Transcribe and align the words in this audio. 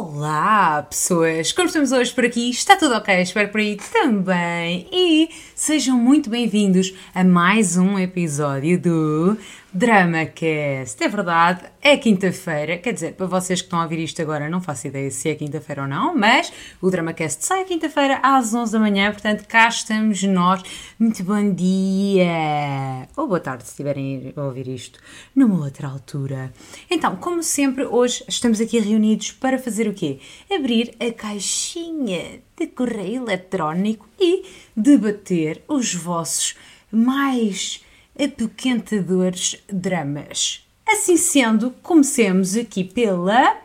Olá, 0.00 0.86
pessoas! 0.88 1.50
Como 1.50 1.66
estamos 1.66 1.90
hoje 1.90 2.14
por 2.14 2.24
aqui? 2.24 2.50
Está 2.50 2.76
tudo 2.76 2.94
ok? 2.94 3.20
Espero 3.20 3.48
por 3.48 3.60
aí 3.60 3.76
também. 3.92 4.86
E 4.92 5.28
sejam 5.56 5.98
muito 5.98 6.30
bem-vindos 6.30 6.94
a 7.12 7.24
mais 7.24 7.76
um 7.76 7.98
episódio 7.98 8.80
do 8.80 9.36
DramaCast. 9.78 11.04
É 11.04 11.08
verdade, 11.08 11.66
é 11.80 11.96
quinta-feira. 11.96 12.78
Quer 12.78 12.92
dizer, 12.92 13.12
para 13.12 13.26
vocês 13.26 13.60
que 13.60 13.66
estão 13.66 13.78
a 13.78 13.84
ouvir 13.84 14.00
isto 14.00 14.20
agora, 14.20 14.50
não 14.50 14.60
faço 14.60 14.88
ideia 14.88 15.08
se 15.08 15.28
é 15.28 15.36
quinta-feira 15.36 15.82
ou 15.82 15.88
não, 15.88 16.16
mas 16.16 16.52
o 16.82 16.90
DramaCast 16.90 17.46
sai 17.46 17.64
quinta-feira 17.64 18.18
às 18.20 18.52
11 18.52 18.72
da 18.72 18.80
manhã, 18.80 19.12
portanto 19.12 19.46
cá 19.46 19.68
estamos 19.68 20.20
nós. 20.24 20.64
Muito 20.98 21.22
bom 21.22 21.54
dia! 21.54 23.06
Ou 23.16 23.28
boa 23.28 23.38
tarde, 23.38 23.62
se 23.62 23.70
estiverem 23.70 24.32
a 24.34 24.42
ouvir 24.42 24.66
isto 24.66 24.98
numa 25.32 25.64
outra 25.64 25.86
altura. 25.86 26.52
Então, 26.90 27.14
como 27.14 27.40
sempre, 27.40 27.84
hoje 27.84 28.24
estamos 28.26 28.60
aqui 28.60 28.80
reunidos 28.80 29.30
para 29.30 29.60
fazer 29.60 29.86
o 29.86 29.94
quê? 29.94 30.18
Abrir 30.52 30.96
a 30.98 31.12
caixinha 31.12 32.40
de 32.58 32.66
correio 32.66 33.22
eletrónico 33.22 34.08
e 34.18 34.44
debater 34.76 35.62
os 35.68 35.94
vossos 35.94 36.56
mais 36.90 37.86
apoquentadores 38.18 39.56
dramas. 39.72 40.66
Assim 40.86 41.16
sendo, 41.16 41.70
comecemos 41.82 42.56
aqui 42.56 42.82
pela 42.82 43.56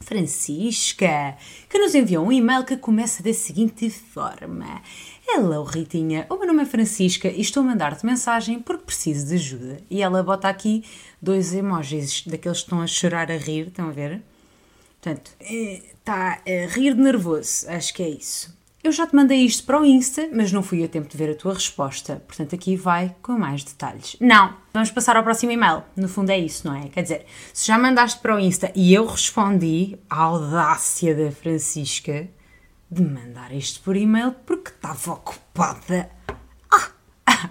Francisca, 0.00 1.36
que 1.68 1.78
nos 1.78 1.94
enviou 1.94 2.26
um 2.26 2.32
e-mail 2.32 2.64
que 2.64 2.76
começa 2.76 3.22
da 3.22 3.32
seguinte 3.32 3.88
forma. 3.88 4.82
Hello, 5.26 5.62
Ritinha. 5.64 6.26
O 6.28 6.36
meu 6.36 6.46
nome 6.46 6.62
é 6.62 6.66
Francisca 6.66 7.28
e 7.28 7.40
estou 7.40 7.62
a 7.62 7.66
mandar-te 7.66 8.04
mensagem 8.04 8.60
porque 8.60 8.84
preciso 8.86 9.26
de 9.26 9.34
ajuda. 9.34 9.80
E 9.90 10.02
ela 10.02 10.22
bota 10.22 10.48
aqui 10.48 10.84
dois 11.20 11.54
emojis 11.54 12.24
daqueles 12.26 12.58
que 12.58 12.64
estão 12.64 12.82
a 12.82 12.86
chorar 12.86 13.30
a 13.30 13.36
rir, 13.36 13.68
estão 13.68 13.88
a 13.88 13.92
ver? 13.92 14.20
Portanto, 15.00 15.30
está 15.40 16.42
a 16.44 16.66
rir 16.66 16.94
de 16.94 17.00
nervoso, 17.00 17.68
acho 17.70 17.94
que 17.94 18.02
é 18.02 18.08
isso. 18.08 18.57
Eu 18.88 18.92
já 18.92 19.06
te 19.06 19.14
mandei 19.14 19.40
isto 19.40 19.64
para 19.64 19.78
o 19.78 19.84
Insta, 19.84 20.30
mas 20.32 20.50
não 20.50 20.62
fui 20.62 20.82
a 20.82 20.88
tempo 20.88 21.06
de 21.06 21.16
ver 21.18 21.30
a 21.30 21.34
tua 21.34 21.52
resposta. 21.52 22.22
Portanto, 22.26 22.54
aqui 22.54 22.74
vai 22.74 23.14
com 23.20 23.32
mais 23.32 23.62
detalhes. 23.62 24.16
Não, 24.18 24.54
vamos 24.72 24.90
passar 24.90 25.14
ao 25.14 25.22
próximo 25.22 25.52
e-mail. 25.52 25.82
No 25.94 26.08
fundo 26.08 26.30
é 26.30 26.38
isso, 26.38 26.66
não 26.66 26.74
é? 26.74 26.88
Quer 26.88 27.02
dizer, 27.02 27.26
se 27.52 27.66
já 27.66 27.76
mandaste 27.76 28.18
para 28.20 28.34
o 28.34 28.38
Insta 28.38 28.72
e 28.74 28.94
eu 28.94 29.04
respondi, 29.04 29.98
a 30.08 30.22
audácia 30.22 31.14
da 31.14 31.30
Francisca 31.30 32.30
de 32.90 33.02
mandar 33.02 33.52
isto 33.52 33.82
por 33.82 33.94
e-mail 33.94 34.32
porque 34.46 34.70
estava 34.70 35.12
ocupada. 35.12 36.08
Ah! 36.72 36.90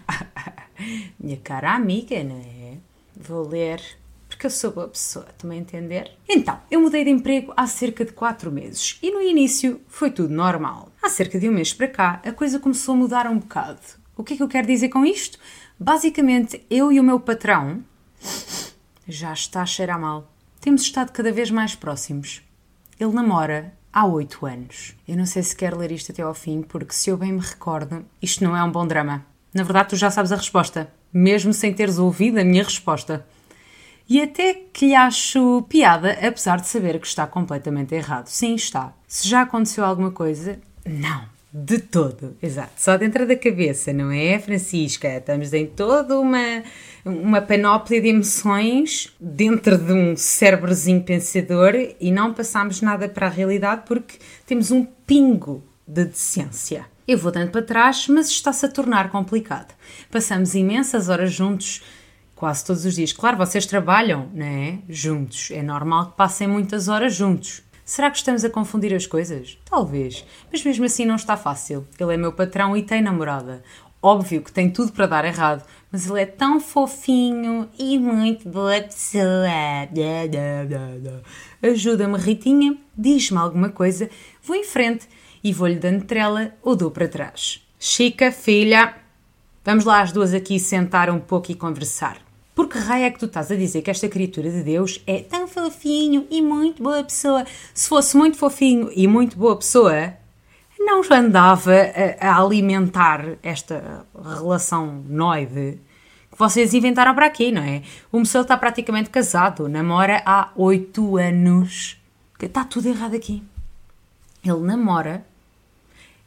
Minha 1.20 1.38
cara 1.38 1.76
amiga, 1.76 2.24
não 2.24 2.38
é? 2.38 2.78
Vou 3.16 3.48
ler 3.48 3.80
porque 4.38 4.46
eu 4.46 4.52
sou 4.52 4.72
boa 4.72 4.88
pessoa, 4.88 5.26
a 5.26 5.56
entender? 5.56 6.12
Então, 6.30 6.60
eu 6.70 6.80
mudei 6.80 7.04
de 7.04 7.10
emprego 7.10 7.52
há 7.58 7.66
cerca 7.66 8.06
de 8.06 8.12
4 8.12 8.52
meses 8.52 9.00
e 9.02 9.10
no 9.10 9.20
início 9.20 9.82
foi 9.88 10.12
tudo 10.12 10.32
normal. 10.32 10.90
Há 11.02 11.10
cerca 11.10 11.40
de 11.40 11.50
um 11.50 11.52
mês 11.52 11.74
para 11.74 11.88
cá, 11.88 12.22
a 12.24 12.32
coisa 12.32 12.60
começou 12.60 12.94
a 12.94 12.98
mudar 12.98 13.26
um 13.26 13.40
bocado. 13.40 13.80
O 14.16 14.24
que 14.24 14.36
é 14.36 14.38
que 14.38 14.44
eu 14.44 14.48
quero 14.48 14.68
dizer 14.68 14.90
com 14.90 15.04
isto? 15.04 15.40
Basicamente, 15.80 16.64
eu 16.70 16.92
e 16.92 17.00
o 17.00 17.04
meu 17.04 17.20
patrão 17.20 17.84
já 19.08 19.34
está 19.34 19.64
a 19.64 19.66
cheirar 19.66 20.00
mal. 20.00 20.32
Temos 20.62 20.84
estado 20.84 21.12
cada 21.12 21.32
vez 21.32 21.50
mais 21.50 21.74
próximos. 21.74 22.44
Ele 23.00 23.14
namora 23.14 23.74
há 23.92 24.06
8 24.06 24.46
anos. 24.46 24.96
Eu 25.08 25.18
não 25.18 25.26
sei 25.26 25.42
se 25.42 25.56
quero 25.56 25.80
ler 25.80 25.92
isto 25.92 26.12
até 26.12 26.22
ao 26.22 26.36
fim, 26.36 26.62
porque 26.62 26.94
se 26.94 27.10
eu 27.10 27.18
bem 27.18 27.32
me 27.32 27.42
recordo, 27.42 28.06
isto 28.22 28.44
não 28.44 28.56
é 28.56 28.64
um 28.64 28.72
bom 28.72 28.86
drama. 28.86 29.26
Na 29.52 29.64
verdade, 29.64 29.90
tu 29.90 29.96
já 29.96 30.12
sabes 30.12 30.32
a 30.32 30.36
resposta, 30.36 30.94
mesmo 31.12 31.54
sem 31.54 31.74
teres 31.74 31.98
ouvido 31.98 32.40
a 32.40 32.44
minha 32.44 32.64
resposta 32.64 33.26
e 34.10 34.22
até 34.22 34.54
que 34.54 34.88
lhe 34.88 34.96
acho 34.96 35.64
piada, 35.70 36.12
apesar 36.14 36.62
de 36.62 36.68
saber 36.68 37.00
que 37.00 37.08
está 37.08 37.28
completamente 37.28 37.94
errado. 37.94 38.28
Sim, 38.28 38.56
está. 38.56 38.94
Se 39.08 39.28
já 39.28 39.42
aconteceu 39.42 39.84
alguma 39.84 40.12
coisa, 40.12 40.60
não. 40.86 41.38
De 41.52 41.80
todo, 41.80 42.38
exato. 42.42 42.74
Só 42.78 42.98
dentro 42.98 43.26
da 43.26 43.36
cabeça, 43.36 43.92
não 43.92 44.12
é, 44.12 44.38
Francisca? 44.38 45.08
Estamos 45.08 45.54
em 45.54 45.66
toda 45.66 46.20
uma, 46.20 46.62
uma 47.06 47.42
panóplia 47.42 48.02
de 48.02 48.10
emoções 48.10 49.16
dentro 49.20 49.78
de 49.78 49.94
um 49.94 50.16
cérebrozinho 50.16 51.02
pensador 51.02 51.74
e 52.00 52.12
não 52.12 52.34
passamos 52.34 52.82
nada 52.82 53.08
para 53.10 53.28
a 53.28 53.30
realidade 53.30 53.84
porque 53.88 54.18
temos 54.46 54.72
um 54.72 54.86
pingo 55.06 55.64
de 55.88 56.06
decência. 56.06 56.86
Eu 57.08 57.18
vou 57.18 57.32
dando 57.32 57.52
para 57.52 57.62
trás, 57.62 58.08
mas 58.10 58.30
está-se 58.30 58.66
a 58.66 58.70
tornar 58.70 59.10
complicado. 59.10 59.74
Passamos 60.12 60.54
imensas 60.54 61.08
horas 61.08 61.32
juntos, 61.32 61.82
quase 62.38 62.64
todos 62.64 62.86
os 62.86 62.96
dias. 62.96 63.12
Claro, 63.12 63.36
vocês 63.36 63.66
trabalham, 63.66 64.30
não 64.34 64.46
é? 64.46 64.80
Juntos. 64.88 65.50
É 65.52 65.62
normal 65.62 66.12
que 66.12 66.18
passem 66.18 66.48
muitas 66.48 66.88
horas 66.88 67.14
juntos. 67.14 67.64
Será 67.84 68.12
que 68.12 68.18
estamos 68.18 68.44
a 68.46 68.50
confundir 68.50 68.94
as 68.94 69.08
coisas? 69.08 69.58
Talvez. 69.66 70.26
Mas 70.52 70.64
mesmo 70.64 70.86
assim 70.86 71.06
não 71.06 71.16
está 71.16 71.36
fácil. 71.36 71.88
Ele 72.00 72.14
é 72.14 72.18
meu 72.18 72.32
patrão 72.32 72.76
e 72.78 72.84
tem 72.84 73.02
namorada. 73.02 73.64
Óbvio 74.02 74.42
que 74.42 74.52
tem 74.52 74.70
tudo 74.70 74.92
para 74.92 75.08
dar 75.08 75.26
errado, 75.26 75.66
mas 75.92 76.08
ele 76.08 76.22
é 76.22 76.26
tão 76.26 76.60
fofinho 76.60 77.68
e 77.80 77.98
muito 77.98 78.48
boa 78.48 78.80
pessoa. 78.82 79.50
Ajuda-me, 81.64 82.18
Ritinha, 82.18 82.78
diz-me 82.96 83.40
alguma 83.40 83.70
coisa, 83.70 84.10
vou 84.44 84.56
em 84.56 84.64
frente 84.64 85.08
e 85.44 85.52
vou-lhe 85.52 85.80
dando 85.80 86.06
trela 86.06 86.54
ou 86.62 86.76
dou 86.76 86.92
para 86.92 87.08
trás. 87.08 87.66
Chica, 87.80 88.32
filha, 88.32 88.96
vamos 89.66 89.86
lá 89.86 90.02
as 90.02 90.12
duas 90.12 90.34
aqui 90.34 90.60
sentar 90.60 91.10
um 91.10 91.20
pouco 91.20 91.52
e 91.52 91.56
conversar. 91.56 92.27
Por 92.58 92.68
que 92.68 92.80
raio 92.80 93.06
é 93.06 93.12
que 93.12 93.20
tu 93.20 93.28
estás 93.28 93.52
a 93.52 93.56
dizer 93.56 93.84
que 93.84 93.92
esta 93.92 94.10
criatura 94.10 94.50
de 94.50 94.64
Deus 94.64 95.00
é 95.06 95.22
tão 95.22 95.48
fofinho 95.48 96.26
e 96.28 96.42
muito 96.42 96.82
boa 96.82 97.04
pessoa? 97.04 97.46
Se 97.72 97.88
fosse 97.88 98.18
muito 98.18 98.36
fofinho 98.36 98.90
e 98.96 99.08
muito 99.08 99.38
boa 99.38 99.56
pessoa, 99.56 100.16
não 100.80 101.04
andava 101.12 101.72
a, 102.20 102.32
a 102.32 102.42
alimentar 102.42 103.38
esta 103.44 104.08
relação 104.16 105.04
noide 105.08 105.80
que 106.32 106.40
vocês 106.40 106.74
inventaram 106.74 107.14
para 107.14 107.28
aqui, 107.28 107.52
não 107.52 107.62
é? 107.62 107.84
O 108.12 108.18
moço 108.18 108.40
está 108.40 108.58
praticamente 108.58 109.12
casado, 109.12 109.70
namora 109.70 110.24
há 110.26 110.50
oito 110.56 111.16
anos. 111.16 112.02
Está 112.42 112.66
tudo 112.66 112.88
errado 112.88 113.16
aqui. 113.16 113.44
Ele 114.44 114.62
namora 114.62 115.24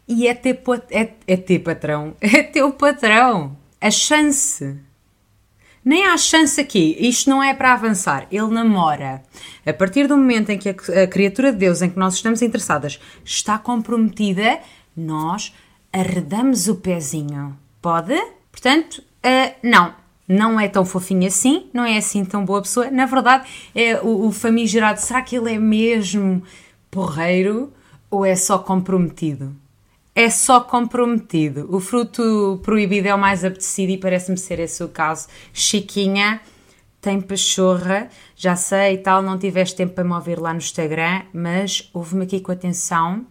e 0.07 0.29
é 0.29 0.35
ter, 0.35 0.63
é, 0.93 1.13
é 1.27 1.37
ter 1.37 1.59
patrão. 1.59 2.15
É 2.23 2.45
teu 2.45 2.73
patrão. 2.73 3.57
A 3.81 3.91
chance 3.91 4.79
nem 5.85 6.07
há 6.07 6.17
chance 6.17 6.61
aqui, 6.61 6.97
isto 7.01 7.31
não 7.31 7.43
é 7.43 7.55
para 7.55 7.73
avançar. 7.73 8.27
Ele 8.31 8.49
namora. 8.49 9.23
A 9.65 9.73
partir 9.73 10.07
do 10.07 10.17
momento 10.17 10.51
em 10.51 10.59
que 10.59 10.69
a, 10.69 11.07
criatura 11.07 11.53
de 11.53 11.59
Deus 11.59 11.81
em 11.81 11.89
que 11.89 11.99
nós 11.99 12.15
estamos 12.15 12.43
interessadas 12.43 13.01
está 13.25 13.59
comprometida, 13.59 14.61
nós 14.97 15.55
arredamos 15.93 16.69
o 16.69 16.77
pezinho. 16.77 17.59
Pode? 17.81 18.15
Portanto, 18.53 18.99
uh, 18.99 19.55
não. 19.63 19.95
Não 20.29 20.61
é 20.61 20.69
tão 20.69 20.85
fofinho 20.85 21.27
assim, 21.27 21.69
não 21.73 21.85
é 21.85 21.97
assim 21.97 22.25
tão 22.25 22.45
boa 22.45 22.63
pessoa. 22.63 22.89
Na 22.89 23.07
verdade, 23.07 23.49
é 23.75 24.01
o, 24.01 24.27
o 24.27 24.33
famigerado. 24.33 25.01
Será 25.01 25.23
que 25.23 25.35
ele 25.35 25.55
é 25.55 25.59
mesmo 25.59 26.43
porreiro 26.89 27.73
ou 28.09 28.25
é 28.25 28.37
só 28.37 28.59
comprometido? 28.59 29.57
É 30.15 30.29
só 30.29 30.61
comprometido. 30.61 31.69
O 31.75 31.81
fruto 31.81 32.61
proibido 32.63 33.09
é 33.09 33.15
o 33.15 33.19
mais 33.19 33.45
apetecido 33.45 33.93
e 33.93 33.99
parece-me 33.99 34.37
ser 34.37 34.59
esse 34.59 34.83
o 34.83 34.89
caso. 34.89 35.29
Chiquinha 35.53 36.41
tem 37.01 37.21
pachorra, 37.21 38.09
já 38.37 38.57
sei 38.57 38.95
e 38.95 38.99
tal, 38.99 39.23
não 39.23 39.39
tiveste 39.39 39.77
tempo 39.77 39.95
para 39.95 40.05
me 40.05 40.13
ouvir 40.13 40.39
lá 40.39 40.53
no 40.53 40.59
Instagram, 40.59 41.23
mas 41.33 41.89
ouve-me 41.95 42.25
aqui 42.25 42.41
com 42.41 42.53
atenção. 42.53 43.27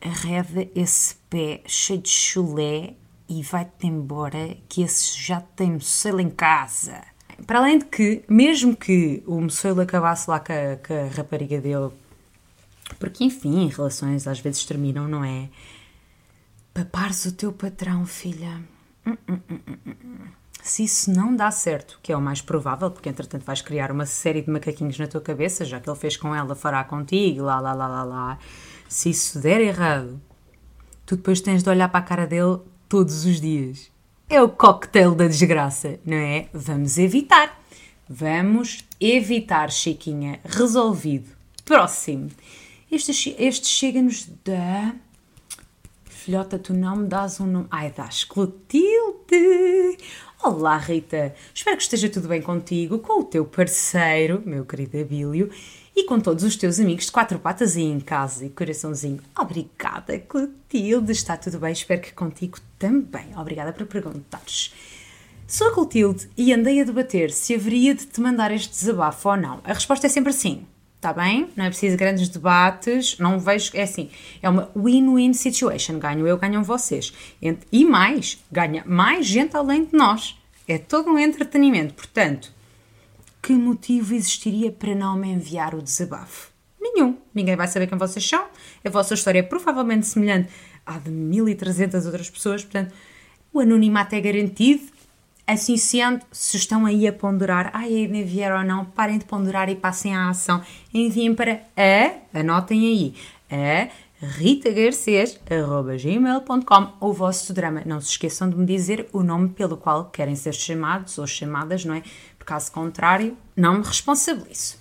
Arreda 0.00 0.68
esse 0.74 1.14
pé 1.28 1.60
cheio 1.66 2.00
de 2.00 2.08
chulé 2.08 2.94
e 3.28 3.42
vai-te 3.42 3.86
embora 3.86 4.56
que 4.68 4.82
esse 4.82 5.16
já 5.22 5.40
tem 5.40 5.72
moçelo 5.72 6.20
em 6.20 6.30
casa. 6.30 7.00
Para 7.46 7.60
além 7.60 7.78
de 7.78 7.84
que, 7.84 8.24
mesmo 8.28 8.74
que 8.74 9.22
o 9.26 9.40
moçelo 9.40 9.80
acabasse 9.80 10.28
lá 10.28 10.40
com 10.40 10.52
a, 10.52 10.76
com 10.76 10.94
a 10.94 11.16
rapariga 11.16 11.60
dele, 11.60 11.90
porque 12.98 13.24
enfim, 13.24 13.68
relações 13.68 14.26
às 14.26 14.40
vezes 14.40 14.64
terminam, 14.64 15.06
não 15.06 15.24
é? 15.24 15.48
Papares 16.72 17.24
o 17.24 17.32
teu 17.32 17.52
patrão, 17.52 18.06
filha. 18.06 18.62
Hum, 19.06 19.16
hum, 19.28 19.40
hum, 19.50 20.18
Se 20.62 20.84
isso 20.84 21.10
não 21.10 21.34
dá 21.34 21.50
certo, 21.50 21.98
que 22.02 22.12
é 22.12 22.16
o 22.16 22.20
mais 22.20 22.40
provável, 22.40 22.90
porque 22.90 23.08
entretanto 23.08 23.44
vais 23.44 23.60
criar 23.60 23.90
uma 23.90 24.06
série 24.06 24.42
de 24.42 24.50
macaquinhos 24.50 24.98
na 24.98 25.06
tua 25.06 25.20
cabeça, 25.20 25.64
já 25.64 25.80
que 25.80 25.88
ele 25.88 25.98
fez 25.98 26.16
com 26.16 26.34
ela, 26.34 26.54
fará 26.54 26.84
contigo, 26.84 27.42
lá, 27.42 27.60
lá, 27.60 27.72
lá, 27.72 27.88
lá, 27.88 28.04
lá. 28.04 28.38
Se 28.88 29.10
isso 29.10 29.40
der 29.40 29.60
errado, 29.60 30.20
tu 31.04 31.16
depois 31.16 31.40
tens 31.40 31.62
de 31.62 31.68
olhar 31.68 31.88
para 31.88 32.00
a 32.00 32.02
cara 32.02 32.26
dele 32.26 32.60
todos 32.88 33.24
os 33.24 33.40
dias. 33.40 33.90
É 34.28 34.40
o 34.40 34.48
cocktail 34.48 35.14
da 35.14 35.26
desgraça, 35.26 35.98
não 36.04 36.16
é? 36.16 36.48
Vamos 36.52 36.98
evitar. 36.98 37.60
Vamos 38.08 38.84
evitar, 39.00 39.70
Chiquinha. 39.70 40.40
Resolvido. 40.44 41.30
Próximo. 41.64 42.30
Este, 42.90 43.34
este 43.38 43.66
chega-nos 43.68 44.28
da 44.44 44.94
filhota, 46.20 46.58
tu 46.58 46.74
não 46.74 46.96
me 46.96 47.08
dás 47.08 47.40
um 47.40 47.46
nome. 47.46 47.66
Ai, 47.70 47.90
dás 47.96 48.24
Clotilde! 48.24 49.96
Olá, 50.42 50.76
Rita! 50.76 51.34
Espero 51.54 51.76
que 51.78 51.82
esteja 51.82 52.10
tudo 52.10 52.28
bem 52.28 52.42
contigo, 52.42 52.98
com 52.98 53.20
o 53.20 53.24
teu 53.24 53.44
parceiro, 53.46 54.42
meu 54.44 54.66
querido 54.66 55.00
Abílio, 55.00 55.50
e 55.96 56.04
com 56.04 56.20
todos 56.20 56.44
os 56.44 56.56
teus 56.56 56.78
amigos 56.78 57.06
de 57.06 57.12
quatro 57.12 57.38
patas 57.38 57.74
aí 57.74 57.84
em 57.84 58.00
casa 58.00 58.44
e 58.44 58.50
coraçãozinho. 58.50 59.20
Obrigada, 59.38 60.18
Clotilde. 60.18 61.12
Está 61.12 61.38
tudo 61.38 61.58
bem? 61.58 61.72
Espero 61.72 62.02
que 62.02 62.12
contigo 62.12 62.58
também. 62.78 63.36
Obrigada 63.36 63.72
por 63.72 63.86
perguntares. 63.86 64.74
Sou 65.46 65.68
a 65.68 65.72
Clotilde 65.72 66.28
e 66.36 66.52
andei 66.52 66.82
a 66.82 66.84
debater 66.84 67.30
se 67.30 67.54
haveria 67.54 67.94
de 67.94 68.06
te 68.06 68.20
mandar 68.20 68.52
este 68.52 68.70
desabafo 68.70 69.30
ou 69.30 69.36
não. 69.38 69.60
A 69.64 69.72
resposta 69.72 70.06
é 70.06 70.10
sempre 70.10 70.34
sim. 70.34 70.66
Está 71.00 71.14
bem? 71.14 71.48
Não 71.56 71.64
é 71.64 71.70
preciso 71.70 71.96
grandes 71.96 72.28
debates. 72.28 73.16
Não 73.18 73.40
vejo. 73.40 73.70
É 73.72 73.84
assim. 73.84 74.10
É 74.42 74.50
uma 74.50 74.70
win-win 74.76 75.32
situation. 75.32 75.98
Ganho 75.98 76.26
eu, 76.26 76.36
ganham 76.36 76.62
vocês. 76.62 77.10
E 77.72 77.86
mais, 77.86 78.38
ganha 78.52 78.84
mais 78.86 79.24
gente 79.24 79.56
além 79.56 79.86
de 79.86 79.96
nós. 79.96 80.38
É 80.68 80.76
todo 80.76 81.08
um 81.08 81.18
entretenimento. 81.18 81.94
Portanto, 81.94 82.52
que 83.42 83.54
motivo 83.54 84.12
existiria 84.12 84.70
para 84.70 84.94
não 84.94 85.16
me 85.16 85.28
enviar 85.30 85.74
o 85.74 85.80
desabafo? 85.80 86.50
Nenhum. 86.78 87.16
Ninguém 87.34 87.56
vai 87.56 87.66
saber 87.66 87.86
quem 87.86 87.96
vocês 87.96 88.28
são. 88.28 88.44
A 88.84 88.90
vossa 88.90 89.14
história 89.14 89.38
é 89.38 89.42
provavelmente 89.42 90.06
semelhante 90.06 90.50
à 90.84 90.98
de 90.98 91.10
1300 91.10 92.04
outras 92.04 92.28
pessoas. 92.28 92.62
Portanto, 92.62 92.92
o 93.54 93.60
anonimato 93.60 94.14
é 94.14 94.20
garantido 94.20 94.82
Assim 95.52 95.76
sendo, 95.76 96.24
se 96.30 96.56
estão 96.56 96.86
aí 96.86 97.08
a 97.08 97.12
ponderar, 97.12 97.72
ai, 97.74 97.92
ah, 97.92 98.16
enviar 98.16 98.60
ou 98.60 98.64
não, 98.64 98.84
parem 98.84 99.18
de 99.18 99.24
ponderar 99.24 99.68
e 99.68 99.74
passem 99.74 100.14
à 100.14 100.28
ação. 100.28 100.62
Enviem 100.94 101.34
para 101.34 101.62
a, 101.76 102.38
anotem 102.38 102.86
aí, 102.86 103.12
a 103.50 103.88
ritagarcês.gmail.com 104.24 106.92
o 107.00 107.12
vosso 107.12 107.52
drama. 107.52 107.82
Não 107.84 108.00
se 108.00 108.10
esqueçam 108.10 108.48
de 108.48 108.56
me 108.56 108.64
dizer 108.64 109.08
o 109.12 109.24
nome 109.24 109.48
pelo 109.48 109.76
qual 109.76 110.04
querem 110.04 110.36
ser 110.36 110.54
chamados 110.54 111.18
ou 111.18 111.26
chamadas, 111.26 111.84
não 111.84 111.96
é? 111.96 112.04
Por 112.38 112.44
caso 112.44 112.70
contrário, 112.70 113.36
não 113.56 113.78
me 113.78 113.84
responsabilizo. 113.84 114.76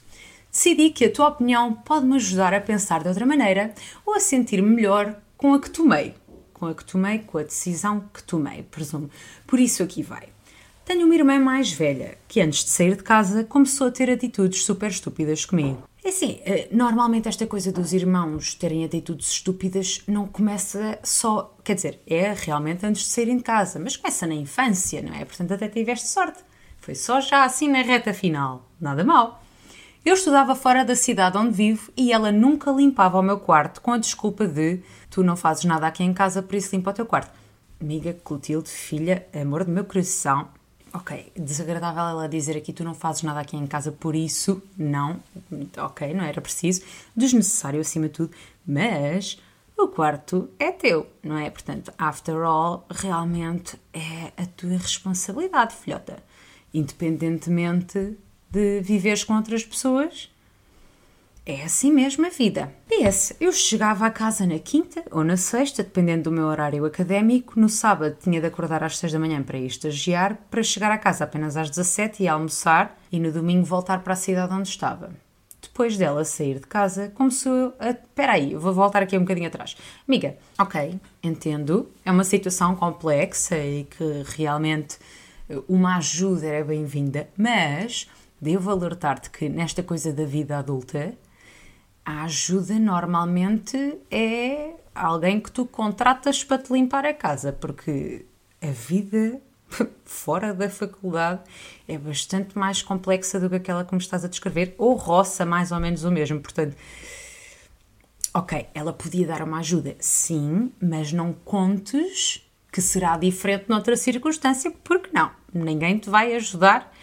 Decidi 0.52 0.92
que 0.92 1.06
a 1.06 1.12
tua 1.12 1.30
opinião 1.30 1.74
pode 1.74 2.06
me 2.06 2.18
ajudar 2.18 2.54
a 2.54 2.62
pensar 2.62 3.02
de 3.02 3.08
outra 3.08 3.26
maneira 3.26 3.74
ou 4.06 4.14
a 4.14 4.20
sentir-me 4.20 4.70
melhor 4.70 5.16
com 5.36 5.52
a 5.52 5.60
que 5.60 5.72
tomei. 5.72 6.14
Com 6.54 6.68
a 6.68 6.76
que 6.76 6.86
tomei, 6.86 7.18
com 7.18 7.40
a 7.40 7.44
decisão 7.44 8.04
que 8.14 8.22
tomei, 8.22 8.62
presumo. 8.62 9.10
Por 9.48 9.60
isso 9.60 9.82
aqui 9.82 10.04
vai. 10.04 10.30
Tenho 10.90 11.06
uma 11.06 11.14
irmã 11.14 11.40
mais 11.40 11.72
velha 11.72 12.18
que, 12.28 12.42
antes 12.42 12.64
de 12.64 12.72
sair 12.72 12.96
de 12.96 13.04
casa, 13.04 13.44
começou 13.44 13.86
a 13.86 13.92
ter 13.92 14.10
atitudes 14.10 14.64
super 14.64 14.90
estúpidas 14.90 15.46
comigo. 15.46 15.84
É 16.04 16.10
assim, 16.10 16.40
eh, 16.44 16.68
normalmente 16.72 17.28
esta 17.28 17.46
coisa 17.46 17.72
dos 17.72 17.94
irmãos 17.94 18.56
terem 18.56 18.84
atitudes 18.84 19.30
estúpidas 19.30 20.02
não 20.08 20.26
começa 20.26 20.98
só. 21.04 21.56
Quer 21.64 21.76
dizer, 21.76 22.00
é 22.08 22.34
realmente 22.34 22.88
antes 22.88 23.04
de 23.04 23.10
saírem 23.10 23.38
de 23.38 23.44
casa, 23.44 23.78
mas 23.78 23.98
começa 23.98 24.26
na 24.26 24.34
infância, 24.34 25.00
não 25.04 25.14
é? 25.14 25.24
Portanto, 25.26 25.54
até 25.54 25.68
tiveste 25.68 26.08
sorte. 26.08 26.40
Foi 26.80 26.96
só 26.96 27.22
já 27.22 27.44
assim 27.44 27.68
na 27.68 27.84
reta 27.84 28.12
final. 28.12 28.68
Nada 28.82 29.04
mal. 29.04 29.44
Eu 30.04 30.16
estudava 30.16 30.56
fora 30.56 30.84
da 30.84 30.96
cidade 30.96 31.38
onde 31.38 31.52
vivo 31.52 31.92
e 31.96 32.12
ela 32.12 32.32
nunca 32.32 32.72
limpava 32.72 33.20
o 33.20 33.22
meu 33.22 33.38
quarto 33.38 33.80
com 33.80 33.92
a 33.92 33.98
desculpa 34.00 34.48
de 34.48 34.82
tu 35.08 35.22
não 35.22 35.38
fazes 35.38 35.66
nada 35.66 35.86
aqui 35.86 36.04
em 36.04 36.16
casa, 36.16 36.42
por 36.42 36.56
isso 36.56 36.76
limpa 36.76 36.90
o 36.90 36.94
teu 36.94 37.06
quarto. 37.06 37.32
Amiga 37.80 38.12
Clotilde, 38.24 38.72
filha, 38.72 39.28
amor 39.40 39.64
do 39.64 39.72
meu 39.72 39.86
coração, 39.86 40.50
ok, 40.94 41.32
desagradável 41.36 42.04
ela 42.04 42.30
dizer 42.30 42.58
aqui 42.58 42.74
tu 42.74 42.84
não 42.84 42.94
fazes 42.94 43.24
nada 43.24 43.40
aqui 43.40 43.56
em 43.56 43.68
casa, 43.68 43.92
por 43.92 44.16
isso 44.16 44.62
não, 44.78 45.20
ok, 45.78 46.14
não 46.14 46.24
era 46.24 46.42
preciso, 46.42 46.84
desnecessário 47.16 47.80
acima 47.80 48.08
de 48.08 48.14
tudo, 48.14 48.32
mas 48.66 49.40
o 49.78 49.88
quarto 49.88 50.50
é 50.60 50.72
teu, 50.72 51.08
não 51.24 51.38
é? 51.38 51.50
Portanto, 51.50 51.94
after 51.98 52.36
all, 52.44 52.86
realmente 52.90 53.80
é 53.94 54.34
a 54.36 54.46
tua 54.46 54.78
responsabilidade, 54.78 55.74
filhota. 55.74 56.22
Independentemente 56.74 58.18
de 58.52 58.82
viveres 58.82 59.24
com 59.24 59.36
outras 59.36 59.64
pessoas, 59.64 60.30
é 61.50 61.64
assim 61.64 61.92
mesmo 61.92 62.28
a 62.28 62.30
vida. 62.30 62.72
PS, 62.88 63.34
eu 63.42 63.52
chegava 63.52 64.06
a 64.06 64.12
casa 64.12 64.46
na 64.46 64.60
quinta 64.60 65.04
ou 65.10 65.24
na 65.24 65.36
sexta, 65.36 65.82
dependendo 65.82 66.30
do 66.30 66.32
meu 66.32 66.46
horário 66.46 66.86
académico. 66.86 67.60
No 67.60 67.68
sábado 67.68 68.16
tinha 68.22 68.40
de 68.40 68.46
acordar 68.46 68.84
às 68.84 69.00
seis 69.00 69.12
da 69.12 69.18
manhã 69.18 69.42
para 69.42 69.58
ir 69.58 69.66
estagiar, 69.66 70.38
para 70.52 70.62
chegar 70.62 70.92
a 70.92 70.98
casa 70.98 71.24
apenas 71.24 71.58
às 71.58 71.72
17 71.72 72.22
e 72.22 72.28
almoçar, 72.28 72.96
e 73.12 73.20
no 73.20 73.32
domingo 73.32 73.66
voltar 73.66 74.04
para 74.04 74.14
a 74.14 74.16
cidade 74.16 74.54
onde 74.54 74.70
estava. 74.70 75.10
Depois 75.60 75.98
dela 75.98 76.24
sair 76.24 76.60
de 76.60 76.68
casa, 76.68 77.10
começou 77.16 77.74
a. 77.80 77.90
Espera 77.90 78.34
aí, 78.34 78.54
vou 78.54 78.72
voltar 78.72 79.02
aqui 79.02 79.18
um 79.18 79.22
bocadinho 79.22 79.48
atrás. 79.48 79.76
Amiga, 80.08 80.38
ok, 80.60 81.00
entendo, 81.24 81.90
é 82.06 82.12
uma 82.12 82.24
situação 82.24 82.76
complexa 82.76 83.58
e 83.58 83.86
que 83.86 84.24
realmente 84.38 85.00
uma 85.68 85.98
ajuda 85.98 86.46
era 86.46 86.64
bem-vinda, 86.64 87.28
mas 87.36 88.08
devo 88.40 88.70
alertar-te 88.70 89.32
que 89.32 89.50
nesta 89.50 89.82
coisa 89.82 90.14
da 90.14 90.26
vida 90.26 90.56
adulta 90.60 91.18
a 92.06 92.24
ajuda 92.24 92.80
normalmente 92.80 93.98
é 94.10 94.74
alguém 94.94 95.40
que 95.40 95.52
tu 95.52 95.66
contratas 95.66 96.44
para 96.44 96.58
te 96.58 96.74
limpar 96.74 97.06
a 97.06 97.14
casa, 97.14 97.54
porque 97.54 98.26
a 98.62 98.72
vida 98.72 99.42
fora 100.04 100.54
da 100.54 100.70
faculdade 100.70 101.42
é 101.88 101.98
bastante 101.98 102.58
mais 102.58 102.82
complexa 102.82 103.40
do 103.40 103.50
que 103.50 103.56
aquela 103.56 103.86
que 103.86 103.94
me 103.94 104.02
estás 104.02 104.26
a 104.26 104.28
descrever, 104.28 104.76
ou 104.78 104.96
roça 104.96 105.46
mais 105.46 105.72
ou 105.72 105.80
menos 105.80 106.04
o 106.04 106.12
mesmo. 106.12 106.40
Portanto, 106.40 106.76
ok, 108.34 108.68
ela 108.74 108.94
podia 108.94 109.28
dar 109.28 109.42
uma 109.42 109.60
ajuda, 109.60 109.96
sim, 110.00 110.72
mas 110.82 111.14
não 111.14 111.34
contes 111.34 112.46
que 112.72 112.82
será 112.82 113.18
diferente 113.18 113.66
noutra 113.68 113.96
circunstância, 113.96 114.72
porque 114.84 115.10
não, 115.14 115.32
ninguém 115.54 115.98
te 115.98 116.10
vai 116.10 116.36
ajudar 116.36 116.94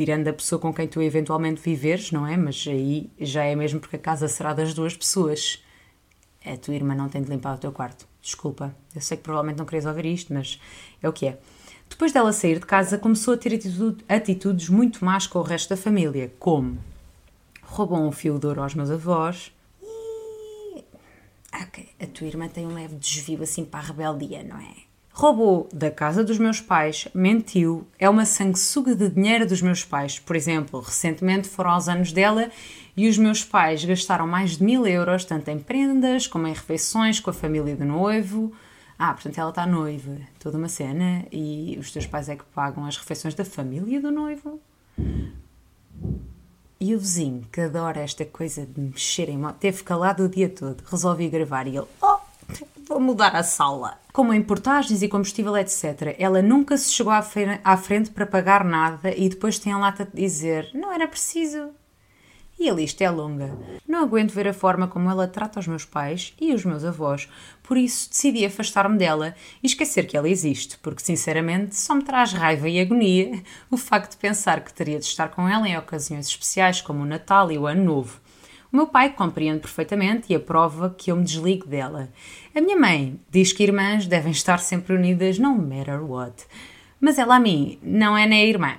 tirando 0.00 0.26
a 0.28 0.32
pessoa 0.32 0.58
com 0.58 0.72
quem 0.72 0.88
tu 0.88 1.02
eventualmente 1.02 1.60
viveres, 1.60 2.10
não 2.10 2.26
é? 2.26 2.34
Mas 2.34 2.64
aí 2.66 3.10
já 3.20 3.44
é 3.44 3.54
mesmo 3.54 3.78
porque 3.78 3.96
a 3.96 3.98
casa 3.98 4.28
será 4.28 4.54
das 4.54 4.72
duas 4.72 4.96
pessoas. 4.96 5.62
A 6.42 6.56
tua 6.56 6.74
irmã 6.74 6.94
não 6.94 7.10
tem 7.10 7.20
de 7.20 7.28
limpar 7.28 7.54
o 7.54 7.58
teu 7.58 7.70
quarto. 7.70 8.08
Desculpa, 8.22 8.74
eu 8.94 9.00
sei 9.02 9.18
que 9.18 9.22
provavelmente 9.22 9.58
não 9.58 9.66
querias 9.66 9.84
ouvir 9.84 10.06
isto, 10.06 10.32
mas 10.32 10.58
é 11.02 11.06
o 11.06 11.12
que 11.12 11.26
é. 11.26 11.38
Depois 11.86 12.12
dela 12.12 12.32
sair 12.32 12.58
de 12.58 12.64
casa, 12.64 12.96
começou 12.96 13.34
a 13.34 13.36
ter 13.36 13.54
atitude, 13.54 14.02
atitudes 14.08 14.70
muito 14.70 15.04
más 15.04 15.26
com 15.26 15.38
o 15.38 15.42
resto 15.42 15.68
da 15.68 15.76
família, 15.76 16.32
como 16.38 16.78
roubou 17.62 18.00
um 18.00 18.10
fio 18.10 18.38
de 18.38 18.46
ouro 18.46 18.62
aos 18.62 18.74
meus 18.74 18.90
avós 18.90 19.52
e. 19.82 20.82
Ok, 21.62 21.90
a 22.00 22.06
tua 22.06 22.26
irmã 22.26 22.48
tem 22.48 22.66
um 22.66 22.72
leve 22.72 22.94
desvio 22.94 23.42
assim 23.42 23.66
para 23.66 23.80
a 23.80 23.82
rebeldia, 23.82 24.42
não 24.42 24.56
é? 24.56 24.76
Roubou 25.12 25.68
da 25.72 25.90
casa 25.90 26.24
dos 26.24 26.38
meus 26.38 26.60
pais, 26.60 27.08
mentiu, 27.14 27.86
é 27.98 28.08
uma 28.08 28.24
sanguessuga 28.24 28.94
de 28.94 29.08
dinheiro 29.10 29.46
dos 29.46 29.60
meus 29.60 29.84
pais. 29.84 30.18
Por 30.18 30.36
exemplo, 30.36 30.80
recentemente 30.80 31.48
foram 31.48 31.70
aos 31.70 31.88
anos 31.88 32.12
dela 32.12 32.50
e 32.96 33.08
os 33.08 33.18
meus 33.18 33.44
pais 33.44 33.84
gastaram 33.84 34.26
mais 34.26 34.56
de 34.56 34.64
mil 34.64 34.86
euros, 34.86 35.24
tanto 35.24 35.48
em 35.48 35.58
prendas 35.58 36.26
como 36.26 36.46
em 36.46 36.52
refeições 36.52 37.20
com 37.20 37.30
a 37.30 37.34
família 37.34 37.76
do 37.76 37.84
noivo. 37.84 38.52
Ah, 38.98 39.14
portanto 39.14 39.38
ela 39.38 39.50
está 39.50 39.66
noiva, 39.66 40.16
toda 40.38 40.58
uma 40.58 40.68
cena, 40.68 41.24
e 41.32 41.76
os 41.80 41.90
teus 41.90 42.06
pais 42.06 42.28
é 42.28 42.36
que 42.36 42.44
pagam 42.54 42.84
as 42.84 42.98
refeições 42.98 43.34
da 43.34 43.46
família 43.46 44.00
do 44.00 44.10
noivo? 44.10 44.60
E 46.78 46.94
o 46.94 46.98
vizinho, 46.98 47.42
que 47.50 47.62
adora 47.62 48.00
esta 48.00 48.24
coisa 48.24 48.66
de 48.66 48.80
mexer 48.80 49.28
em 49.28 49.38
moto, 49.38 49.56
teve 49.56 49.82
calado 49.82 50.24
o 50.24 50.28
dia 50.28 50.48
todo, 50.48 50.82
resolvi 50.84 51.28
gravar 51.28 51.66
e 51.66 51.76
ele, 51.76 51.86
oh, 52.02 52.19
mudar 53.00 53.34
a 53.34 53.42
sala. 53.42 53.98
Como 54.12 54.32
em 54.32 54.42
portagens 54.42 55.02
e 55.02 55.08
combustível, 55.08 55.56
etc. 55.56 56.14
Ela 56.18 56.42
nunca 56.42 56.76
se 56.76 56.92
chegou 56.92 57.12
à 57.12 57.76
frente 57.76 58.10
para 58.10 58.26
pagar 58.26 58.64
nada 58.64 59.14
e 59.16 59.28
depois 59.28 59.58
tem 59.58 59.72
a 59.72 59.78
lata 59.78 60.04
de 60.04 60.20
dizer: 60.20 60.70
não 60.74 60.92
era 60.92 61.08
preciso. 61.08 61.70
E 62.62 62.68
a 62.68 62.74
lista 62.74 63.02
é 63.02 63.08
longa. 63.08 63.56
Não 63.88 64.02
aguento 64.02 64.32
ver 64.32 64.46
a 64.46 64.52
forma 64.52 64.86
como 64.86 65.08
ela 65.08 65.26
trata 65.26 65.58
os 65.58 65.66
meus 65.66 65.86
pais 65.86 66.34
e 66.38 66.52
os 66.52 66.62
meus 66.62 66.84
avós, 66.84 67.26
por 67.62 67.78
isso 67.78 68.10
decidi 68.10 68.44
afastar-me 68.44 68.98
dela 68.98 69.34
e 69.62 69.66
esquecer 69.66 70.06
que 70.06 70.14
ela 70.14 70.28
existe, 70.28 70.76
porque 70.76 71.02
sinceramente 71.02 71.74
só 71.74 71.94
me 71.94 72.02
traz 72.02 72.34
raiva 72.34 72.68
e 72.68 72.78
agonia 72.78 73.42
o 73.70 73.78
facto 73.78 74.10
de 74.10 74.18
pensar 74.18 74.62
que 74.62 74.74
teria 74.74 74.98
de 74.98 75.06
estar 75.06 75.28
com 75.30 75.48
ela 75.48 75.66
em 75.66 75.78
ocasiões 75.78 76.28
especiais 76.28 76.82
como 76.82 77.02
o 77.02 77.06
Natal 77.06 77.50
e 77.50 77.56
o 77.56 77.66
Ano 77.66 77.82
Novo. 77.82 78.20
O 78.70 78.76
meu 78.76 78.86
pai 78.86 79.14
compreende 79.14 79.60
perfeitamente 79.60 80.30
e 80.30 80.36
aprova 80.36 80.94
que 80.96 81.10
eu 81.10 81.16
me 81.16 81.24
desligue 81.24 81.66
dela. 81.66 82.08
A 82.52 82.60
minha 82.60 82.76
mãe 82.76 83.16
diz 83.30 83.52
que 83.52 83.62
irmãs 83.62 84.08
devem 84.08 84.32
estar 84.32 84.58
sempre 84.58 84.96
unidas 84.96 85.38
no 85.38 85.54
matter 85.54 86.02
what. 86.02 86.44
Mas 87.00 87.16
ela 87.16 87.36
a 87.36 87.40
mim 87.40 87.78
não 87.80 88.18
é 88.18 88.26
nem 88.26 88.48
irmã. 88.48 88.76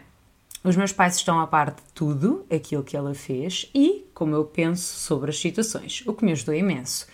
Os 0.62 0.76
meus 0.76 0.92
pais 0.92 1.16
estão 1.16 1.40
a 1.40 1.48
par 1.48 1.72
de 1.72 1.82
tudo 1.96 2.46
aquilo 2.54 2.84
que 2.84 2.98
ela 2.98 3.16
fez 3.16 3.72
e 3.74 4.06
como 4.14 4.36
eu 4.36 4.44
penso 4.44 5.00
sobre 5.00 5.30
as 5.30 5.40
situações, 5.40 6.04
o 6.06 6.14
que 6.14 6.26
me 6.26 6.34
ajudou 6.34 6.54
imenso. 6.54 7.08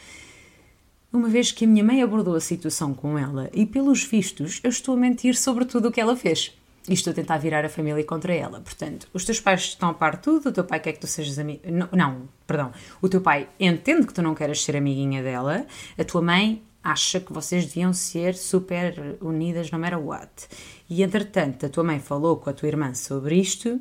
Uma 1.13 1.29
vez 1.29 1.51
que 1.51 1.63
a 1.63 1.67
minha 1.67 1.83
mãe 1.83 2.01
abordou 2.01 2.35
a 2.35 2.41
situação 2.41 2.91
com 2.91 3.19
ela 3.19 3.51
e, 3.53 3.63
pelos 3.63 4.03
vistos, 4.03 4.59
eu 4.63 4.71
estou 4.71 4.95
a 4.95 4.97
mentir 4.97 5.35
sobre 5.35 5.63
tudo 5.63 5.89
o 5.89 5.91
que 5.91 6.01
ela 6.01 6.15
fez 6.15 6.57
e 6.89 6.93
estou 6.93 7.11
a 7.11 7.13
tentar 7.13 7.37
virar 7.37 7.63
a 7.63 7.69
família 7.69 8.03
contra 8.03 8.33
ela. 8.33 8.61
Portanto, 8.61 9.07
os 9.13 9.23
teus 9.23 9.39
pais 9.39 9.61
estão 9.61 9.89
a 9.89 9.93
par 9.93 10.15
de 10.15 10.23
tudo, 10.23 10.49
o 10.49 10.51
teu 10.51 10.63
pai 10.63 10.79
quer 10.79 10.93
que 10.93 10.99
tu 10.99 11.07
sejas 11.07 11.37
amigo. 11.37 11.61
Não, 11.71 11.87
não, 11.91 12.29
perdão. 12.47 12.71
O 13.01 13.09
teu 13.09 13.21
pai 13.21 13.47
entende 13.59 14.07
que 14.07 14.13
tu 14.13 14.21
não 14.21 14.33
queres 14.33 14.63
ser 14.63 14.75
amiguinha 14.75 15.21
dela, 15.21 15.65
a 15.97 16.03
tua 16.03 16.21
mãe 16.21 16.63
acha 16.83 17.19
que 17.19 17.33
vocês 17.33 17.65
deviam 17.65 17.91
ser 17.91 18.33
super 18.33 19.17
unidas 19.21 19.69
no 19.69 19.77
matter 19.77 19.99
what. 19.99 20.47
E 20.89 21.03
entretanto, 21.03 21.65
a 21.65 21.69
tua 21.69 21.83
mãe 21.83 21.99
falou 21.99 22.37
com 22.37 22.49
a 22.49 22.53
tua 22.53 22.69
irmã 22.69 22.93
sobre 22.93 23.35
isto 23.35 23.79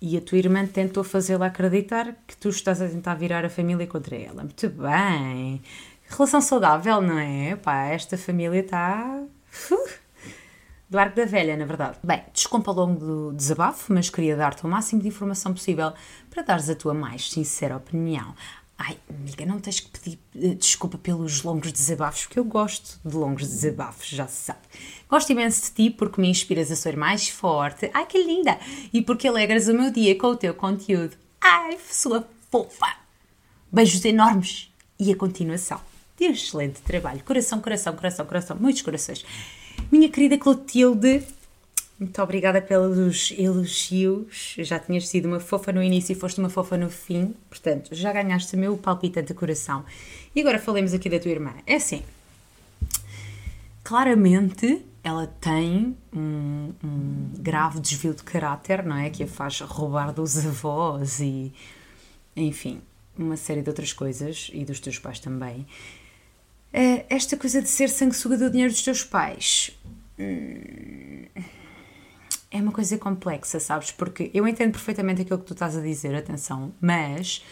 e 0.00 0.16
a 0.16 0.20
tua 0.20 0.38
irmã 0.38 0.66
tentou 0.66 1.04
fazê-la 1.04 1.46
acreditar 1.46 2.16
que 2.26 2.36
tu 2.36 2.48
estás 2.48 2.82
a 2.82 2.88
tentar 2.88 3.14
virar 3.14 3.44
a 3.44 3.48
família 3.48 3.86
contra 3.86 4.16
ela. 4.16 4.42
Muito 4.42 4.68
bem. 4.68 5.62
Relação 6.08 6.40
saudável, 6.40 7.00
não 7.00 7.18
é? 7.18 7.56
Pá, 7.56 7.86
esta 7.86 8.18
família 8.18 8.60
está. 8.60 9.22
Do 10.94 10.98
arco 10.98 11.16
da 11.16 11.24
velha, 11.24 11.56
na 11.56 11.64
verdade. 11.64 11.98
Bem, 12.04 12.22
desculpa 12.32 12.70
ao 12.70 12.76
longo 12.76 13.00
do 13.00 13.32
desabafo, 13.32 13.92
mas 13.92 14.08
queria 14.08 14.36
dar-te 14.36 14.64
o 14.64 14.68
máximo 14.68 15.02
de 15.02 15.08
informação 15.08 15.52
possível 15.52 15.92
para 16.30 16.42
dares 16.42 16.70
a 16.70 16.74
tua 16.76 16.94
mais 16.94 17.28
sincera 17.28 17.76
opinião. 17.76 18.32
Ai, 18.78 18.96
amiga, 19.10 19.44
não 19.44 19.58
tens 19.58 19.80
que 19.80 19.90
pedir 19.90 20.18
uh, 20.36 20.54
desculpa 20.54 20.96
pelos 20.96 21.42
longos 21.42 21.72
desabafos, 21.72 22.26
porque 22.26 22.38
eu 22.38 22.44
gosto 22.44 23.00
de 23.04 23.16
longos 23.16 23.42
desabafos, 23.42 24.06
já 24.06 24.28
se 24.28 24.44
sabe. 24.44 24.60
Gosto 25.08 25.30
imenso 25.30 25.62
de 25.62 25.70
ti 25.72 25.90
porque 25.90 26.20
me 26.20 26.28
inspiras 26.28 26.70
a 26.70 26.76
ser 26.76 26.96
mais 26.96 27.28
forte. 27.28 27.90
Ai, 27.92 28.06
que 28.06 28.22
linda! 28.22 28.56
E 28.92 29.02
porque 29.02 29.26
alegras 29.26 29.66
o 29.66 29.74
meu 29.74 29.90
dia 29.90 30.16
com 30.16 30.28
o 30.28 30.36
teu 30.36 30.54
conteúdo. 30.54 31.16
Ai, 31.40 31.76
sua 31.90 32.24
fofa! 32.52 32.98
Beijos 33.72 34.04
enormes 34.04 34.72
e 34.96 35.10
a 35.10 35.16
continuação 35.16 35.80
de 36.16 36.26
excelente 36.26 36.80
trabalho. 36.82 37.22
Coração, 37.24 37.60
coração, 37.60 37.96
coração, 37.96 38.26
coração, 38.26 38.56
muitos 38.60 38.82
corações. 38.82 39.24
Minha 39.94 40.08
querida 40.08 40.36
Clotilde, 40.36 41.22
muito 42.00 42.20
obrigada 42.20 42.60
pelos 42.60 43.32
elogios. 43.38 44.56
Já 44.58 44.76
tinhas 44.76 45.06
sido 45.06 45.26
uma 45.26 45.38
fofa 45.38 45.70
no 45.70 45.80
início 45.80 46.10
e 46.10 46.16
foste 46.16 46.40
uma 46.40 46.48
fofa 46.48 46.76
no 46.76 46.90
fim, 46.90 47.32
portanto, 47.48 47.94
já 47.94 48.12
ganhaste 48.12 48.56
o 48.56 48.58
meu 48.58 48.76
palpitante 48.76 49.32
coração. 49.32 49.84
E 50.34 50.40
agora 50.40 50.58
falemos 50.58 50.92
aqui 50.92 51.08
da 51.08 51.20
tua 51.20 51.30
irmã. 51.30 51.54
É 51.64 51.76
assim, 51.76 52.02
claramente 53.84 54.84
ela 55.04 55.28
tem 55.28 55.96
um, 56.12 56.72
um, 56.82 57.30
grave 57.38 57.78
desvio 57.78 58.14
de 58.14 58.24
caráter, 58.24 58.84
não 58.84 58.96
é? 58.96 59.10
Que 59.10 59.22
a 59.22 59.28
faz 59.28 59.60
roubar 59.60 60.12
dos 60.12 60.44
avós 60.44 61.20
e, 61.20 61.52
enfim, 62.34 62.80
uma 63.16 63.36
série 63.36 63.62
de 63.62 63.68
outras 63.68 63.92
coisas 63.92 64.50
e 64.52 64.64
dos 64.64 64.80
teus 64.80 64.98
pais 64.98 65.20
também. 65.20 65.64
Eh, 66.76 67.06
esta 67.08 67.36
coisa 67.36 67.62
de 67.62 67.68
ser 67.68 67.88
sanguessuga 67.88 68.36
do 68.36 68.50
dinheiro 68.50 68.72
dos 68.72 68.82
teus 68.82 69.04
pais 69.04 69.70
hum, 70.18 71.24
é 72.50 72.60
uma 72.60 72.72
coisa 72.72 72.98
complexa, 72.98 73.60
sabes? 73.60 73.92
Porque 73.92 74.28
eu 74.34 74.46
entendo 74.48 74.72
perfeitamente 74.72 75.22
aquilo 75.22 75.38
que 75.38 75.44
tu 75.44 75.52
estás 75.52 75.76
a 75.76 75.80
dizer, 75.80 76.16
atenção, 76.16 76.74
mas 76.80 77.44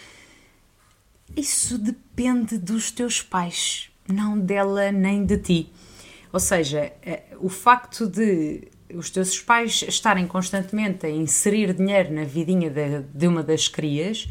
isso 1.37 1.79
depende 1.79 2.59
dos 2.59 2.91
teus 2.91 3.23
pais, 3.23 3.93
não 4.09 4.37
dela 4.37 4.91
nem 4.91 5.25
de 5.25 5.39
ti. 5.39 5.73
Ou 6.33 6.41
seja, 6.41 6.93
eh, 7.01 7.23
o 7.39 7.49
facto 7.49 8.09
de 8.09 8.67
os 8.93 9.09
teus 9.09 9.41
pais 9.41 9.85
estarem 9.87 10.27
constantemente 10.27 11.07
a 11.07 11.11
inserir 11.11 11.73
dinheiro 11.75 12.13
na 12.13 12.25
vidinha 12.25 12.69
de, 12.69 13.03
de 13.03 13.29
uma 13.29 13.45
das 13.45 13.69
crias 13.69 14.29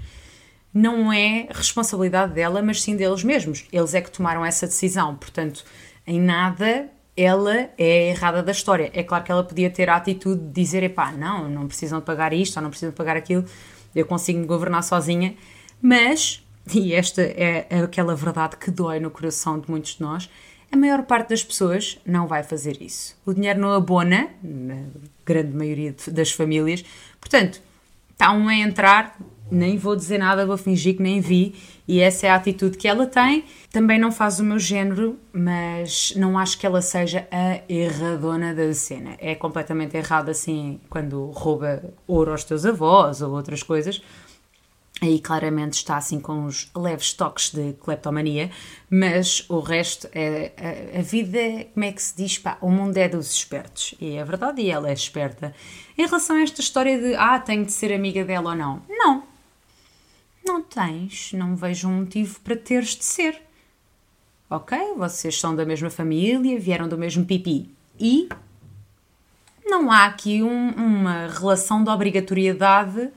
não 0.74 1.12
é 1.12 1.48
responsabilidade 1.52 2.34
dela, 2.34 2.62
mas 2.62 2.82
sim 2.82 2.96
deles 2.96 3.24
mesmos. 3.24 3.66
Eles 3.72 3.94
é 3.94 4.02
que 4.02 4.12
tomaram 4.12 4.46
essa 4.46 4.66
decisão. 4.66 5.16
Portanto, 5.16 5.66
em 6.08 6.20
nada 6.20 6.90
ela 7.16 7.70
é 7.78 8.10
errada 8.10 8.42
da 8.42 8.52
história. 8.52 8.90
É 8.94 9.04
claro 9.04 9.24
que 9.24 9.32
ela 9.32 9.44
podia 9.44 9.70
ter 9.70 9.90
a 9.90 9.96
atitude 9.96 10.42
de 10.42 10.52
dizer: 10.52 10.84
epá, 10.84 11.12
não, 11.12 11.50
não 11.50 11.68
precisam 11.68 12.00
de 12.00 12.06
pagar 12.06 12.34
isto 12.34 12.58
ou 12.58 12.64
não 12.64 12.70
precisam 12.70 12.92
de 12.92 12.96
pagar 12.96 13.18
aquilo, 13.18 13.46
eu 13.96 14.06
consigo 14.06 14.40
me 14.40 14.46
governar 14.46 14.84
sozinha. 14.84 15.36
Mas, 15.82 16.44
e 16.74 16.94
esta 16.94 17.22
é 17.22 17.68
aquela 17.84 18.16
verdade 18.16 18.58
que 18.58 18.72
dói 18.72 19.00
no 19.00 19.12
coração 19.12 19.60
de 19.60 19.70
muitos 19.70 19.96
de 19.96 20.02
nós, 20.02 20.30
a 20.72 20.78
maior 20.78 21.04
parte 21.04 21.30
das 21.30 21.44
pessoas 21.44 22.00
não 22.06 22.28
vai 22.28 22.44
fazer 22.44 22.82
isso. 22.82 23.18
O 23.26 23.34
dinheiro 23.34 23.60
não 23.60 23.74
abona, 23.74 24.30
na 24.42 24.86
grande 25.26 25.56
maioria 25.56 25.94
das 26.08 26.32
famílias, 26.32 26.86
portanto, 27.20 27.62
está 28.10 28.32
um 28.32 28.48
a 28.48 28.56
entrar, 28.56 29.18
nem 29.52 29.78
vou 29.78 29.96
dizer 29.96 30.18
nada, 30.18 30.46
vou 30.46 30.58
fingir 30.58 30.96
que 30.96 31.04
nem 31.04 31.20
vi, 31.20 31.54
e 31.88 32.00
essa 32.00 32.28
é 32.28 32.30
a 32.30 32.36
atitude 32.36 32.78
que 32.78 32.88
ela 32.88 33.06
tem. 33.06 33.44
Também 33.72 34.00
não 34.00 34.12
faz 34.12 34.40
o 34.40 34.44
meu 34.44 34.58
género, 34.58 35.20
mas 35.34 36.14
não 36.16 36.38
acho 36.38 36.58
que 36.58 36.66
ela 36.66 36.82
seja 36.82 37.28
a 37.30 37.60
erradona 37.68 38.56
da 38.56 38.74
cena. 38.74 39.16
É 39.20 39.36
completamente 39.36 39.98
errado 39.98 40.30
assim 40.30 40.80
quando 40.90 41.26
rouba 41.32 41.84
ouro 42.08 42.32
aos 42.32 42.44
teus 42.44 42.66
avós 42.66 43.22
ou 43.22 43.34
outras 43.34 43.62
coisas. 43.62 44.02
Aí 45.02 45.20
claramente 45.20 45.74
está 45.74 45.98
assim 45.98 46.20
com 46.20 46.46
os 46.46 46.70
leves 46.76 47.12
toques 47.12 47.50
de 47.50 47.74
kleptomania, 47.74 48.52
mas 48.88 49.44
o 49.50 49.60
resto 49.60 50.08
é 50.14 50.52
a, 50.96 51.00
a, 51.00 51.02
vida, 51.02 51.66
como 51.74 51.86
é 51.86 51.92
que 51.92 52.04
se 52.04 52.16
diz? 52.16 52.38
Pá, 52.38 52.60
o 52.62 52.70
mundo 52.70 52.96
é 52.98 53.10
dos 53.10 53.34
espertos. 53.34 53.96
E 54.00 54.16
é 54.16 54.24
verdade, 54.24 54.62
e 54.62 54.70
ela 54.70 54.90
é 54.90 54.94
esperta. 54.94 55.56
Em 55.98 56.06
relação 56.06 56.36
a 56.36 56.42
esta 56.42 56.62
história 56.62 57.00
de 57.02 57.16
ah, 57.16 57.40
tenho 57.40 57.66
de 57.66 57.72
ser 57.72 57.92
amiga 57.92 58.24
dela 58.24 58.52
ou 58.52 58.56
não, 58.56 58.84
não, 58.88 59.24
não 60.46 60.62
tens, 60.62 61.34
não 61.34 61.56
vejo 61.56 61.88
um 61.88 62.00
motivo 62.00 62.40
para 62.42 62.56
teres 62.56 62.96
de 62.96 63.04
ser. 63.04 63.42
Ok, 64.50 64.78
vocês 64.98 65.40
são 65.40 65.56
da 65.56 65.66
mesma 65.66 65.90
família, 65.90 66.60
vieram 66.60 66.88
do 66.88 66.98
mesmo 66.98 67.26
pipi. 67.26 67.70
E 68.00 68.28
não 69.66 69.92
há 69.92 70.06
aqui 70.06 70.44
um, 70.44 70.70
uma 70.72 71.28
relação 71.28 71.84
de 71.84 71.90
obrigatoriedade 71.90 73.10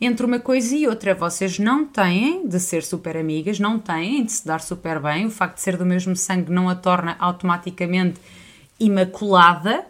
entre 0.00 0.26
uma 0.26 0.40
coisa 0.40 0.74
e 0.74 0.86
outra. 0.86 1.14
Vocês 1.14 1.58
não 1.58 1.86
têm 1.86 2.48
de 2.48 2.58
ser 2.58 2.82
super 2.82 3.16
amigas, 3.16 3.60
não 3.60 3.78
têm 3.78 4.24
de 4.24 4.32
se 4.32 4.44
dar 4.44 4.60
super 4.60 4.98
bem. 5.00 5.26
O 5.26 5.30
facto 5.30 5.56
de 5.56 5.62
ser 5.62 5.76
do 5.76 5.86
mesmo 5.86 6.16
sangue 6.16 6.50
não 6.50 6.68
a 6.68 6.74
torna 6.74 7.16
automaticamente 7.20 8.20
imaculada. 8.80 9.86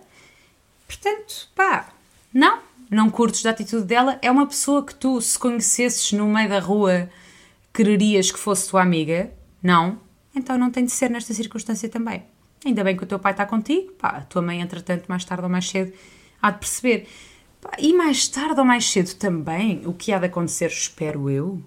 Portanto, 0.86 1.48
pá, 1.54 1.88
não, 2.32 2.58
não 2.94 3.10
curtes 3.10 3.42
da 3.42 3.50
atitude 3.50 3.84
dela, 3.84 4.18
é 4.22 4.30
uma 4.30 4.46
pessoa 4.46 4.84
que 4.84 4.94
tu, 4.94 5.20
se 5.20 5.38
conhecesses 5.38 6.12
no 6.12 6.26
meio 6.28 6.48
da 6.48 6.60
rua, 6.60 7.10
quererias 7.72 8.30
que 8.30 8.38
fosse 8.38 8.70
tua 8.70 8.82
amiga? 8.82 9.32
Não? 9.62 9.98
Então 10.34 10.56
não 10.56 10.70
tem 10.70 10.84
de 10.84 10.92
ser 10.92 11.10
nesta 11.10 11.34
circunstância 11.34 11.88
também. 11.88 12.22
Ainda 12.64 12.82
bem 12.82 12.96
que 12.96 13.04
o 13.04 13.06
teu 13.06 13.18
pai 13.18 13.32
está 13.32 13.44
contigo, 13.44 13.92
pá, 13.92 14.08
a 14.08 14.20
tua 14.22 14.40
mãe, 14.40 14.60
entretanto, 14.60 15.04
mais 15.08 15.24
tarde 15.24 15.42
ou 15.42 15.50
mais 15.50 15.68
cedo, 15.68 15.92
há 16.40 16.50
de 16.50 16.58
perceber. 16.58 17.08
Pá, 17.60 17.72
e 17.78 17.92
mais 17.92 18.28
tarde 18.28 18.58
ou 18.58 18.64
mais 18.64 18.88
cedo 18.88 19.14
também, 19.14 19.82
o 19.84 19.92
que 19.92 20.12
há 20.12 20.18
de 20.18 20.26
acontecer, 20.26 20.66
espero 20.66 21.28
eu, 21.28 21.60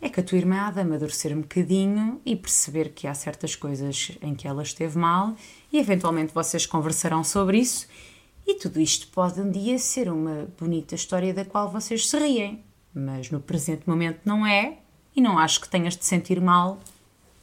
é 0.00 0.08
que 0.08 0.20
a 0.20 0.22
tua 0.22 0.38
irmã 0.38 0.68
há 0.68 0.70
de 0.70 0.80
amadurecer 0.80 1.36
um 1.36 1.40
bocadinho 1.40 2.20
e 2.24 2.36
perceber 2.36 2.90
que 2.90 3.06
há 3.06 3.14
certas 3.14 3.56
coisas 3.56 4.12
em 4.22 4.34
que 4.34 4.46
ela 4.46 4.62
esteve 4.62 4.96
mal 4.96 5.34
e 5.72 5.78
eventualmente 5.78 6.32
vocês 6.32 6.66
conversarão 6.66 7.24
sobre 7.24 7.58
isso 7.58 7.87
e 8.48 8.54
tudo 8.54 8.80
isto 8.80 9.06
pode 9.08 9.38
um 9.42 9.50
dia 9.50 9.78
ser 9.78 10.10
uma 10.10 10.48
bonita 10.58 10.94
história 10.94 11.34
da 11.34 11.44
qual 11.44 11.70
vocês 11.70 12.08
se 12.08 12.18
riem, 12.18 12.64
mas 12.94 13.30
no 13.30 13.40
presente 13.40 13.86
momento 13.86 14.20
não 14.24 14.46
é, 14.46 14.78
e 15.14 15.20
não 15.20 15.38
acho 15.38 15.60
que 15.60 15.68
tenhas 15.68 15.94
de 15.94 16.06
sentir 16.06 16.40
mal 16.40 16.80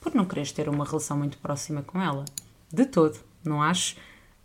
por 0.01 0.15
não 0.15 0.25
quereres 0.25 0.51
ter 0.51 0.67
uma 0.67 0.83
relação 0.83 1.15
muito 1.15 1.37
próxima 1.37 1.83
com 1.83 2.01
ela. 2.01 2.25
De 2.73 2.85
todo, 2.85 3.19
não 3.43 3.61
acho 3.61 3.95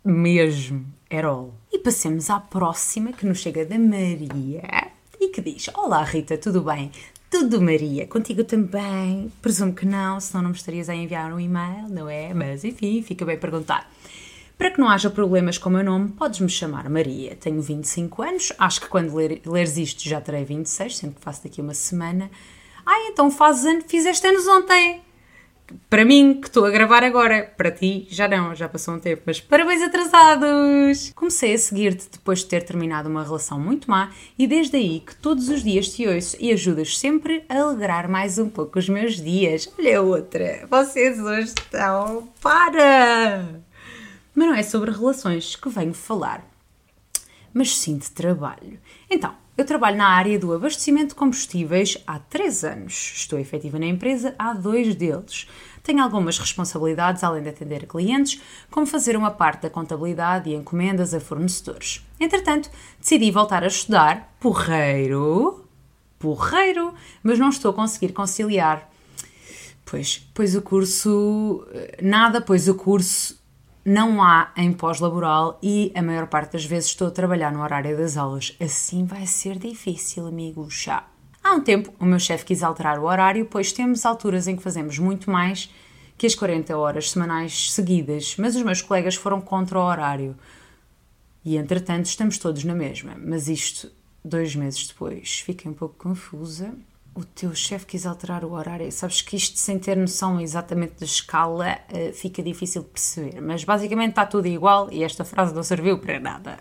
mesmo 0.05 0.85
all. 1.23 1.51
E 1.71 1.79
passemos 1.79 2.29
à 2.29 2.39
próxima 2.39 3.11
que 3.11 3.25
nos 3.25 3.39
chega 3.39 3.65
da 3.65 3.79
Maria 3.79 4.91
e 5.19 5.29
que 5.29 5.41
diz: 5.41 5.67
Olá 5.73 6.03
Rita, 6.03 6.37
tudo 6.37 6.61
bem? 6.61 6.91
Tudo 7.29 7.59
Maria, 7.61 8.05
contigo 8.05 8.43
também? 8.43 9.31
Presumo 9.41 9.73
que 9.73 9.85
não, 9.85 10.19
senão 10.19 10.43
não 10.43 10.49
me 10.51 10.55
estarias 10.55 10.89
a 10.89 10.95
enviar 10.95 11.33
um 11.33 11.39
e-mail, 11.39 11.89
não 11.89 12.07
é? 12.07 12.33
Mas 12.33 12.63
enfim, 12.63 13.01
fica 13.01 13.25
bem 13.25 13.39
perguntar. 13.39 13.89
Para 14.61 14.69
que 14.69 14.79
não 14.79 14.89
haja 14.89 15.09
problemas 15.09 15.57
com 15.57 15.69
o 15.69 15.71
meu 15.71 15.83
nome, 15.83 16.09
podes-me 16.09 16.47
chamar 16.47 16.87
Maria. 16.87 17.35
Tenho 17.35 17.59
25 17.59 18.21
anos, 18.21 18.53
acho 18.59 18.81
que 18.81 18.87
quando 18.87 19.15
ler, 19.15 19.41
leres 19.43 19.75
isto 19.75 20.07
já 20.07 20.21
terei 20.21 20.45
26, 20.45 20.97
sendo 20.97 21.15
que 21.15 21.21
faço 21.21 21.43
daqui 21.43 21.59
uma 21.59 21.73
semana. 21.73 22.29
Ah, 22.85 23.07
então 23.07 23.31
fazes 23.31 23.65
ano, 23.65 23.81
fizeste 23.87 24.27
anos 24.27 24.47
ontem. 24.47 25.01
Para 25.89 26.05
mim, 26.05 26.39
que 26.39 26.45
estou 26.45 26.63
a 26.63 26.69
gravar 26.69 27.03
agora. 27.03 27.51
Para 27.57 27.71
ti, 27.71 28.05
já 28.11 28.27
não, 28.27 28.53
já 28.53 28.69
passou 28.69 28.93
um 28.93 28.99
tempo. 28.99 29.23
Mas 29.25 29.41
parabéns 29.41 29.81
atrasados! 29.81 31.11
Comecei 31.15 31.55
a 31.55 31.57
seguir-te 31.57 32.07
depois 32.11 32.41
de 32.41 32.45
ter 32.45 32.61
terminado 32.61 33.09
uma 33.09 33.23
relação 33.23 33.59
muito 33.59 33.89
má 33.89 34.11
e 34.37 34.45
desde 34.45 34.77
aí 34.77 34.99
que 34.99 35.15
todos 35.15 35.49
os 35.49 35.63
dias 35.63 35.87
te 35.87 36.07
ouço 36.07 36.37
e 36.39 36.51
ajudas 36.51 36.99
sempre 36.99 37.43
a 37.49 37.59
alegrar 37.59 38.07
mais 38.07 38.37
um 38.37 38.47
pouco 38.47 38.77
os 38.77 38.87
meus 38.87 39.15
dias. 39.15 39.67
Olha 39.79 40.03
outra, 40.03 40.67
vocês 40.69 41.19
hoje 41.19 41.47
estão... 41.47 42.29
Para! 42.39 43.70
Mas 44.33 44.47
não 44.47 44.55
é 44.55 44.63
sobre 44.63 44.91
relações 44.91 45.55
que 45.55 45.69
venho 45.69 45.93
falar, 45.93 46.45
mas 47.53 47.75
sim 47.75 47.97
de 47.97 48.09
trabalho. 48.11 48.79
Então, 49.09 49.35
eu 49.57 49.65
trabalho 49.65 49.97
na 49.97 50.07
área 50.07 50.39
do 50.39 50.53
abastecimento 50.53 51.09
de 51.09 51.15
combustíveis 51.15 51.97
há 52.07 52.17
3 52.17 52.63
anos. 52.63 53.13
Estou 53.15 53.37
efetiva 53.37 53.77
na 53.77 53.85
empresa 53.85 54.33
há 54.39 54.53
dois 54.53 54.95
deles. 54.95 55.47
Tenho 55.83 56.01
algumas 56.01 56.39
responsabilidades 56.39 57.23
além 57.23 57.43
de 57.43 57.49
atender 57.49 57.85
clientes, 57.87 58.41
como 58.69 58.85
fazer 58.85 59.17
uma 59.17 59.31
parte 59.31 59.63
da 59.63 59.69
contabilidade 59.69 60.49
e 60.49 60.55
encomendas 60.55 61.13
a 61.13 61.19
fornecedores. 61.19 62.05
Entretanto, 62.19 62.69
decidi 62.99 63.31
voltar 63.31 63.63
a 63.63 63.67
estudar 63.67 64.33
porreiro, 64.39 65.65
porreiro, 66.17 66.93
mas 67.21 67.37
não 67.37 67.49
estou 67.49 67.71
a 67.71 67.73
conseguir 67.73 68.13
conciliar. 68.13 68.89
Pois, 69.83 70.25
pois 70.33 70.55
o 70.55 70.61
curso, 70.61 71.67
nada, 72.01 72.39
pois 72.39 72.69
o 72.69 72.75
curso 72.75 73.40
não 73.83 74.21
há 74.21 74.51
em 74.55 74.71
pós-laboral 74.71 75.57
e 75.61 75.91
a 75.95 76.01
maior 76.01 76.27
parte 76.27 76.53
das 76.53 76.65
vezes 76.65 76.89
estou 76.89 77.07
a 77.07 77.11
trabalhar 77.11 77.51
no 77.51 77.61
horário 77.61 77.97
das 77.97 78.15
aulas. 78.15 78.55
Assim 78.59 79.05
vai 79.05 79.25
ser 79.25 79.57
difícil, 79.57 80.27
amigo. 80.27 80.69
Chá. 80.69 81.07
Há 81.43 81.53
um 81.53 81.61
tempo, 81.61 81.91
o 81.99 82.05
meu 82.05 82.19
chefe 82.19 82.45
quis 82.45 82.61
alterar 82.61 82.99
o 82.99 83.05
horário, 83.05 83.45
pois 83.45 83.71
temos 83.71 84.05
alturas 84.05 84.47
em 84.47 84.55
que 84.55 84.61
fazemos 84.61 84.99
muito 84.99 85.31
mais 85.31 85.71
que 86.17 86.27
as 86.27 86.35
40 86.35 86.77
horas 86.77 87.09
semanais 87.09 87.71
seguidas, 87.71 88.35
mas 88.37 88.55
os 88.55 88.61
meus 88.61 88.81
colegas 88.81 89.15
foram 89.15 89.41
contra 89.41 89.79
o 89.79 89.83
horário. 89.83 90.37
E 91.43 91.57
entretanto 91.57 92.05
estamos 92.05 92.37
todos 92.37 92.63
na 92.63 92.75
mesma, 92.75 93.15
mas 93.17 93.47
isto 93.47 93.91
dois 94.23 94.55
meses 94.55 94.87
depois. 94.87 95.39
Fiquei 95.39 95.69
um 95.71 95.73
pouco 95.73 95.95
confusa. 95.95 96.75
O 97.13 97.25
teu 97.25 97.53
chefe 97.53 97.85
quis 97.85 98.05
alterar 98.05 98.45
o 98.45 98.53
horário. 98.53 98.89
Sabes 98.89 99.21
que 99.21 99.35
isto, 99.35 99.59
sem 99.59 99.77
ter 99.77 99.97
noção 99.97 100.39
exatamente 100.39 100.93
da 100.99 101.05
escala, 101.05 101.77
eh, 101.89 102.13
fica 102.13 102.41
difícil 102.41 102.83
de 102.83 102.89
perceber. 102.89 103.41
Mas 103.41 103.65
basicamente 103.65 104.11
está 104.11 104.25
tudo 104.25 104.47
igual 104.47 104.89
e 104.91 105.03
esta 105.03 105.25
frase 105.25 105.53
não 105.53 105.61
serviu 105.61 105.99
para 105.99 106.21
nada. 106.21 106.59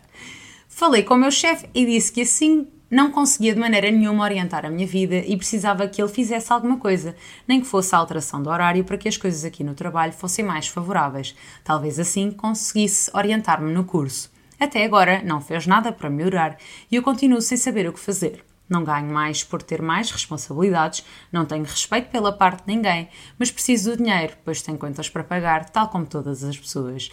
Falei 0.69 1.04
com 1.04 1.14
o 1.14 1.19
meu 1.19 1.30
chefe 1.30 1.69
e 1.73 1.87
disse 1.87 2.11
que 2.11 2.23
assim 2.23 2.66
não 2.90 3.12
conseguia 3.12 3.54
de 3.54 3.61
maneira 3.61 3.88
nenhuma 3.92 4.25
orientar 4.25 4.66
a 4.66 4.71
minha 4.71 4.87
vida 4.87 5.19
e 5.19 5.37
precisava 5.37 5.87
que 5.87 6.02
ele 6.02 6.11
fizesse 6.11 6.52
alguma 6.52 6.78
coisa, 6.78 7.14
nem 7.47 7.61
que 7.61 7.66
fosse 7.66 7.95
a 7.95 7.99
alteração 7.99 8.42
do 8.42 8.50
horário 8.50 8.83
para 8.83 8.99
que 8.99 9.09
as 9.09 9.16
coisas 9.16 9.45
aqui 9.45 9.62
no 9.62 9.75
trabalho 9.75 10.12
fossem 10.12 10.45
mais 10.45 10.66
favoráveis. 10.66 11.37
Talvez 11.62 12.00
assim 12.00 12.33
conseguisse 12.33 13.09
orientar-me 13.14 13.73
no 13.73 13.85
curso. 13.85 14.33
Até 14.59 14.85
agora 14.85 15.23
não 15.23 15.40
fez 15.40 15.66
nada 15.69 15.92
para 15.92 16.11
melhorar 16.11 16.59
e 16.90 16.97
eu 16.97 17.02
continuo 17.04 17.40
sem 17.40 17.57
saber 17.57 17.88
o 17.88 17.92
que 17.92 18.00
fazer. 18.00 18.50
Não 18.70 18.84
ganho 18.84 19.12
mais 19.12 19.42
por 19.42 19.62
ter 19.62 19.82
mais 19.82 20.12
responsabilidades, 20.12 21.04
não 21.32 21.44
tenho 21.44 21.64
respeito 21.64 22.08
pela 22.08 22.32
parte 22.32 22.64
de 22.64 22.74
ninguém, 22.74 23.08
mas 23.36 23.50
preciso 23.50 23.90
do 23.90 23.96
dinheiro, 23.96 24.34
pois 24.44 24.62
tenho 24.62 24.78
contas 24.78 25.10
para 25.10 25.24
pagar, 25.24 25.68
tal 25.68 25.88
como 25.88 26.06
todas 26.06 26.44
as 26.44 26.56
pessoas. 26.56 27.10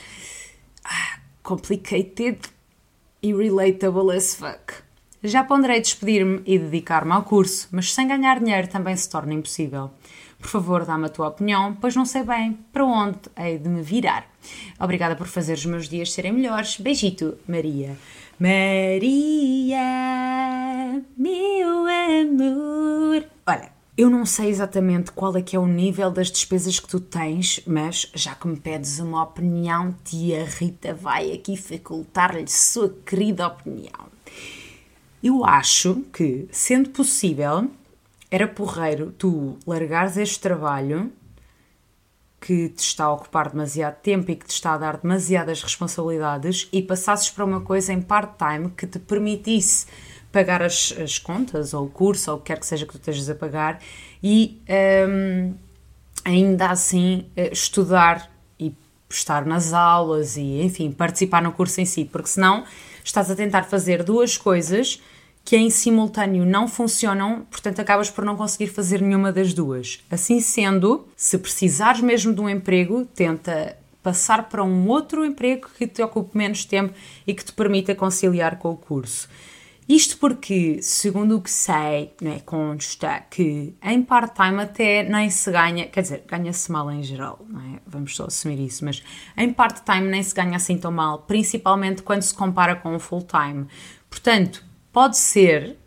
Ah, 0.86 1.20
complicated 1.42 2.40
e 3.24 3.34
relatable 3.34 4.16
as 4.16 4.36
fuck. 4.36 4.76
Já 5.24 5.44
ponderei 5.44 5.82
despedir-me 5.82 6.44
e 6.46 6.60
dedicar-me 6.60 7.12
ao 7.12 7.24
curso, 7.24 7.68
mas 7.72 7.92
sem 7.92 8.08
ganhar 8.08 8.40
dinheiro 8.40 8.68
também 8.68 8.96
se 8.96 9.10
torna 9.10 9.34
impossível. 9.34 9.90
Por 10.40 10.48
favor, 10.48 10.86
dá-me 10.86 11.08
a 11.08 11.10
tua 11.10 11.30
opinião, 11.30 11.76
pois 11.82 11.96
não 11.96 12.06
sei 12.06 12.22
bem 12.22 12.54
para 12.72 12.86
onde 12.86 13.18
hei 13.36 13.58
de 13.58 13.68
me 13.68 13.82
virar. 13.82 14.28
Obrigada 14.80 15.16
por 15.16 15.26
fazer 15.26 15.54
os 15.54 15.66
meus 15.66 15.90
dias 15.90 16.14
serem 16.14 16.32
melhores. 16.32 16.80
Beijito, 16.80 17.38
Maria. 17.48 17.98
Maria, 18.40 19.82
meu 21.18 21.88
amor. 21.88 23.26
Olha, 23.48 23.72
eu 23.98 24.12
não 24.12 24.28
sei 24.28 24.50
exatamente 24.50 25.12
qual 25.12 25.36
é 25.36 25.42
que 25.42 25.56
é 25.56 25.60
o 25.60 25.66
nível 25.66 26.12
das 26.12 26.30
despesas 26.30 26.80
que 26.80 26.88
tu 26.88 27.00
tens, 27.00 27.60
mas 27.66 28.12
já 28.14 28.36
que 28.36 28.48
me 28.48 28.56
pedes 28.56 29.00
uma 29.00 29.24
opinião, 29.24 29.96
tia 30.04 30.46
Rita 30.46 30.94
vai 30.94 31.32
aqui 31.32 31.58
facultar-lhe 31.58 32.48
sua 32.48 32.94
querida 33.04 33.48
opinião. 33.48 34.06
Eu 35.24 35.44
acho 35.44 36.04
que, 36.14 36.48
sendo 36.52 36.92
possível, 36.92 37.72
era 38.30 38.48
porreiro 38.48 39.16
tu 39.18 39.58
largares 39.66 40.16
este 40.16 40.40
trabalho 40.40 41.12
que 42.40 42.70
te 42.70 42.80
está 42.80 43.06
a 43.06 43.14
ocupar 43.14 43.50
demasiado 43.50 43.96
tempo 44.02 44.32
e 44.32 44.36
que 44.36 44.46
te 44.46 44.52
está 44.52 44.74
a 44.74 44.78
dar 44.78 44.98
demasiadas 44.98 45.64
responsabilidades 45.64 46.68
e 46.72 46.82
passasses 46.82 47.30
para 47.30 47.44
uma 47.44 47.62
coisa 47.62 47.92
em 47.92 48.02
part-time 48.02 48.70
que 48.70 48.86
te 48.86 49.00
permitisse 49.00 49.88
pagar 50.32 50.62
as, 50.62 50.94
as, 51.02 51.18
contas 51.18 51.74
ou 51.74 51.86
o 51.86 51.90
curso 51.90 52.32
ou 52.32 52.38
o 52.38 52.40
que 52.40 52.48
quer 52.48 52.60
que 52.60 52.66
seja 52.66 52.86
que 52.86 52.92
tu 52.92 53.00
estejas 53.00 53.30
a 53.30 53.36
pagar 53.36 53.80
e 54.22 54.62
um, 55.10 55.54
ainda 56.24 56.70
assim 56.70 57.26
eh, 57.36 57.50
estudar 57.52 58.30
e 58.60 58.74
estar 59.10 59.46
nas 59.46 59.74
aulas 59.74 60.38
e 60.38 60.62
enfim 60.62 60.92
participar 60.92 61.42
no 61.42 61.52
curso 61.52 61.82
em 61.82 61.86
si, 61.86 62.06
porque 62.06 62.30
senão 62.30 62.66
estás 63.04 63.32
a 63.32 63.36
tentar 63.36 63.64
fazer 63.64 64.04
duas 64.04 64.38
coisas 64.38 65.02
que 65.48 65.56
em 65.56 65.70
simultâneo 65.70 66.46
não 66.46 66.68
funcionam, 66.68 67.48
portanto 67.50 67.80
acabas 67.80 68.10
por 68.10 68.26
não 68.26 68.36
conseguir 68.36 68.68
fazer 68.68 69.02
nenhuma 69.02 69.32
das 69.32 69.54
duas. 69.54 70.04
Assim 70.12 70.42
sendo, 70.42 71.08
se 71.16 71.38
precisares 71.38 72.02
mesmo 72.02 72.36
de 72.36 72.42
um 72.42 72.50
emprego, 72.50 73.06
tenta 73.16 73.78
passar 74.04 74.50
para 74.50 74.62
um 74.62 74.90
outro 74.90 75.24
emprego 75.24 75.70
que 75.78 75.88
te 75.88 76.04
ocupe 76.04 76.38
menos 76.38 76.66
tempo 76.66 76.94
e 77.26 77.34
que 77.34 77.46
te 77.46 77.54
permita 77.54 77.96
conciliar 77.96 78.60
com 78.60 78.72
o 78.72 78.76
curso. 78.76 79.30
Isto 79.88 80.18
porque, 80.18 80.82
segundo 80.82 81.38
o 81.38 81.42
que 81.42 81.50
sei, 81.50 82.12
né, 82.22 82.42
consta 82.46 83.22
que 83.30 83.74
em 83.82 84.04
part-time 84.04 84.64
até 84.64 85.04
nem 85.04 85.30
se 85.30 85.50
ganha, 85.50 85.86
quer 85.86 86.02
dizer, 86.02 86.26
ganha-se 86.28 86.70
mal 86.70 86.92
em 86.92 87.02
geral, 87.02 87.40
é? 87.74 87.80
vamos 87.88 88.14
só 88.14 88.26
assumir 88.26 88.60
isso, 88.60 88.84
mas 88.84 89.02
em 89.38 89.54
part-time 89.54 90.10
nem 90.10 90.22
se 90.22 90.36
ganha 90.36 90.58
assim 90.58 90.78
tão 90.78 90.92
mal, 90.92 91.20
principalmente 91.20 92.04
quando 92.04 92.24
se 92.24 92.34
compara 92.34 92.76
com 92.76 92.94
o 92.94 93.00
full-time. 93.00 93.66
Portanto, 94.10 94.67
pode 94.98 95.16
ser 95.16 95.78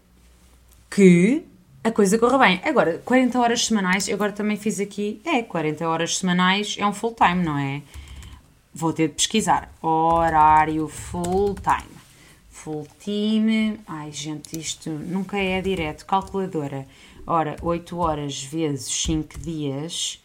que 0.88 1.44
a 1.83 1.90
coisa 1.90 2.16
corra 2.16 2.38
bem. 2.38 2.61
Agora, 2.62 3.03
40 3.05 3.40
horas 3.40 3.66
semanais, 3.66 4.07
eu 4.07 4.14
agora 4.14 4.31
também 4.31 4.57
fiz 4.57 4.79
aqui, 4.79 5.20
é, 5.25 5.42
40 5.42 5.88
horas 5.88 6.18
semanais 6.18 6.77
é 6.79 6.87
um 6.87 6.92
full 6.92 7.16
time, 7.16 7.42
não 7.42 7.59
é? 7.59 7.83
Vou 8.73 8.92
ter 8.92 9.09
de 9.09 9.14
pesquisar. 9.14 9.68
Horário 9.83 10.87
full 10.87 11.57
time. 11.57 11.99
Full 12.51 12.87
time. 13.01 13.81
Ai, 13.85 14.12
gente, 14.12 14.57
isto 14.57 14.88
nunca 14.88 15.37
é 15.37 15.61
direto. 15.61 16.07
Calculadora. 16.07 16.87
Ora, 17.27 17.57
8 17.62 17.99
horas 17.99 18.40
vezes 18.44 18.94
5 18.94 19.40
dias. 19.40 20.23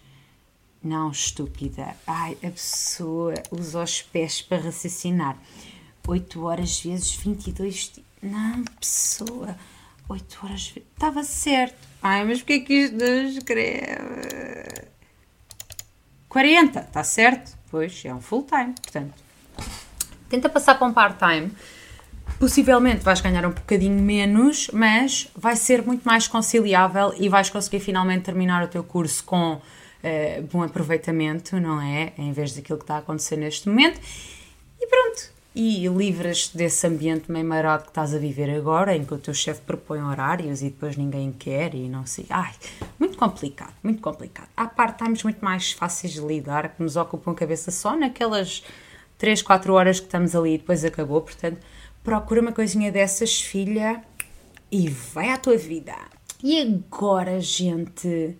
Não, 0.83 1.09
estúpida. 1.09 1.95
Ai, 2.05 2.37
a 2.43 2.51
pessoa 2.51 3.33
usa 3.51 3.81
os 3.81 4.03
pés 4.03 4.43
para 4.43 4.61
raciocinar. 4.61 5.39
8 6.07 6.45
horas 6.45 6.79
vezes 6.81 7.15
22 7.15 7.91
dias. 7.95 8.05
Não, 8.25 8.63
pessoa. 8.79 9.55
8 10.09 10.39
horas. 10.43 10.73
Estava 10.75 11.23
certo. 11.23 11.77
Ai, 12.01 12.25
mas 12.25 12.39
porquê 12.39 12.59
que 12.59 12.73
isto 12.73 12.97
não 12.97 13.27
escreve? 13.27 14.85
40, 16.27 16.79
está 16.79 17.03
certo? 17.03 17.57
Pois, 17.69 18.03
é 18.03 18.13
um 18.13 18.21
full 18.21 18.43
time, 18.43 18.73
portanto. 18.81 19.13
Tenta 20.29 20.49
passar 20.49 20.75
para 20.75 20.87
um 20.87 20.93
part-time. 20.93 21.51
Possivelmente 22.39 23.03
vais 23.03 23.21
ganhar 23.21 23.45
um 23.45 23.51
bocadinho 23.51 24.01
menos, 24.01 24.69
mas 24.73 25.29
vai 25.35 25.55
ser 25.55 25.85
muito 25.85 26.03
mais 26.03 26.27
conciliável 26.27 27.13
e 27.17 27.29
vais 27.29 27.49
conseguir 27.49 27.79
finalmente 27.79 28.23
terminar 28.23 28.63
o 28.63 28.67
teu 28.67 28.83
curso 28.83 29.23
com 29.23 29.53
uh, 29.53 30.41
bom 30.51 30.63
aproveitamento, 30.63 31.59
não 31.59 31.79
é? 31.81 32.11
Em 32.17 32.31
vez 32.31 32.53
daquilo 32.53 32.77
que 32.77 32.83
está 32.83 32.95
a 32.95 32.99
acontecer 32.99 33.37
neste 33.37 33.69
momento. 33.69 34.01
E 34.79 34.87
pronto, 34.87 35.34
e 35.55 35.87
livras-te 35.87 36.57
desse 36.57 36.85
ambiente 36.85 37.31
meio 37.31 37.45
marado 37.45 37.83
que 37.83 37.89
estás 37.89 38.13
a 38.13 38.17
viver 38.17 38.49
agora, 38.49 38.93
em 38.93 39.05
que 39.05 39.13
o 39.13 39.17
teu 39.17 39.33
chefe 39.33 39.61
propõe 39.61 40.01
horários 40.01 40.61
e 40.61 40.65
depois 40.65 40.97
ninguém 40.97 41.31
quer 41.31 41.73
e 41.73 41.87
não 41.87 42.05
sei. 42.05 42.25
Ai, 42.29 42.53
muito 42.99 43.17
complicado, 43.17 43.73
muito 43.81 44.01
complicado. 44.01 44.49
Há 44.57 44.67
part-times 44.67 45.23
muito 45.23 45.39
mais 45.39 45.71
fáceis 45.71 46.11
de 46.11 46.19
lidar, 46.19 46.75
que 46.75 46.83
nos 46.83 46.97
ocupam 46.97 47.31
a 47.31 47.35
cabeça 47.35 47.71
só 47.71 47.95
naquelas 47.95 48.63
3, 49.17 49.41
4 49.41 49.73
horas 49.73 50.01
que 50.01 50.07
estamos 50.07 50.35
ali 50.35 50.55
e 50.55 50.57
depois 50.57 50.83
acabou. 50.83 51.21
Portanto, 51.21 51.57
procura 52.03 52.41
uma 52.41 52.51
coisinha 52.51 52.91
dessas, 52.91 53.39
filha, 53.39 54.03
e 54.69 54.89
vai 54.89 55.29
à 55.29 55.37
tua 55.37 55.55
vida. 55.55 55.95
E 56.43 56.61
agora, 56.61 57.39
gente, 57.39 58.35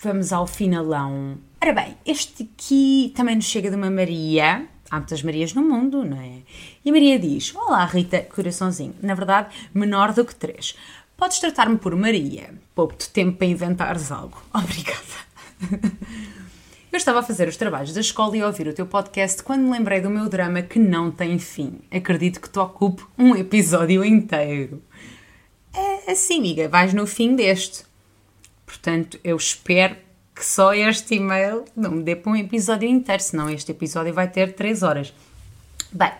vamos 0.00 0.32
ao 0.32 0.46
finalão. 0.46 1.36
Ora 1.62 1.74
bem, 1.74 1.98
este 2.06 2.44
aqui 2.44 3.12
também 3.14 3.36
nos 3.36 3.44
chega 3.44 3.68
de 3.68 3.76
uma 3.76 3.90
Maria 3.90 4.66
Há 4.90 4.96
muitas 4.96 5.22
Marias 5.22 5.52
no 5.52 5.62
mundo, 5.62 6.04
não 6.04 6.20
é? 6.20 6.42
E 6.84 6.92
Maria 6.92 7.18
diz: 7.18 7.54
Olá, 7.54 7.84
Rita, 7.84 8.20
coraçãozinho. 8.20 8.94
Na 9.02 9.14
verdade, 9.14 9.54
menor 9.74 10.12
do 10.12 10.24
que 10.24 10.34
três. 10.34 10.76
Podes 11.16 11.38
tratar-me 11.38 11.78
por 11.78 11.96
Maria. 11.96 12.54
Pouco-te 12.74 13.08
tempo 13.10 13.38
para 13.38 13.46
inventares 13.46 14.12
algo. 14.12 14.40
Obrigada. 14.52 15.00
Eu 16.92 16.98
estava 16.98 17.20
a 17.20 17.22
fazer 17.22 17.48
os 17.48 17.56
trabalhos 17.56 17.92
da 17.92 18.00
escola 18.00 18.36
e 18.36 18.40
a 18.40 18.46
ouvir 18.46 18.68
o 18.68 18.72
teu 18.72 18.86
podcast 18.86 19.42
quando 19.42 19.62
me 19.62 19.70
lembrei 19.70 20.00
do 20.00 20.08
meu 20.08 20.28
drama 20.28 20.62
que 20.62 20.78
não 20.78 21.10
tem 21.10 21.38
fim. 21.38 21.80
Acredito 21.90 22.40
que 22.40 22.48
te 22.48 22.58
ocupe 22.58 23.04
um 23.18 23.34
episódio 23.34 24.04
inteiro. 24.04 24.82
É 25.74 26.12
assim, 26.12 26.38
amiga, 26.38 26.68
vais 26.68 26.94
no 26.94 27.06
fim 27.06 27.34
deste. 27.34 27.84
Portanto, 28.64 29.18
eu 29.22 29.36
espero 29.36 29.96
que 30.36 30.44
só 30.44 30.74
este 30.74 31.14
e-mail 31.14 31.64
não 31.74 31.92
me 31.92 32.02
dê 32.02 32.14
para 32.14 32.30
um 32.30 32.36
episódio 32.36 32.86
inteiro, 32.86 33.22
senão 33.22 33.48
este 33.48 33.72
episódio 33.72 34.12
vai 34.12 34.28
ter 34.28 34.52
3 34.52 34.82
horas. 34.82 35.14
Bem, 35.90 36.12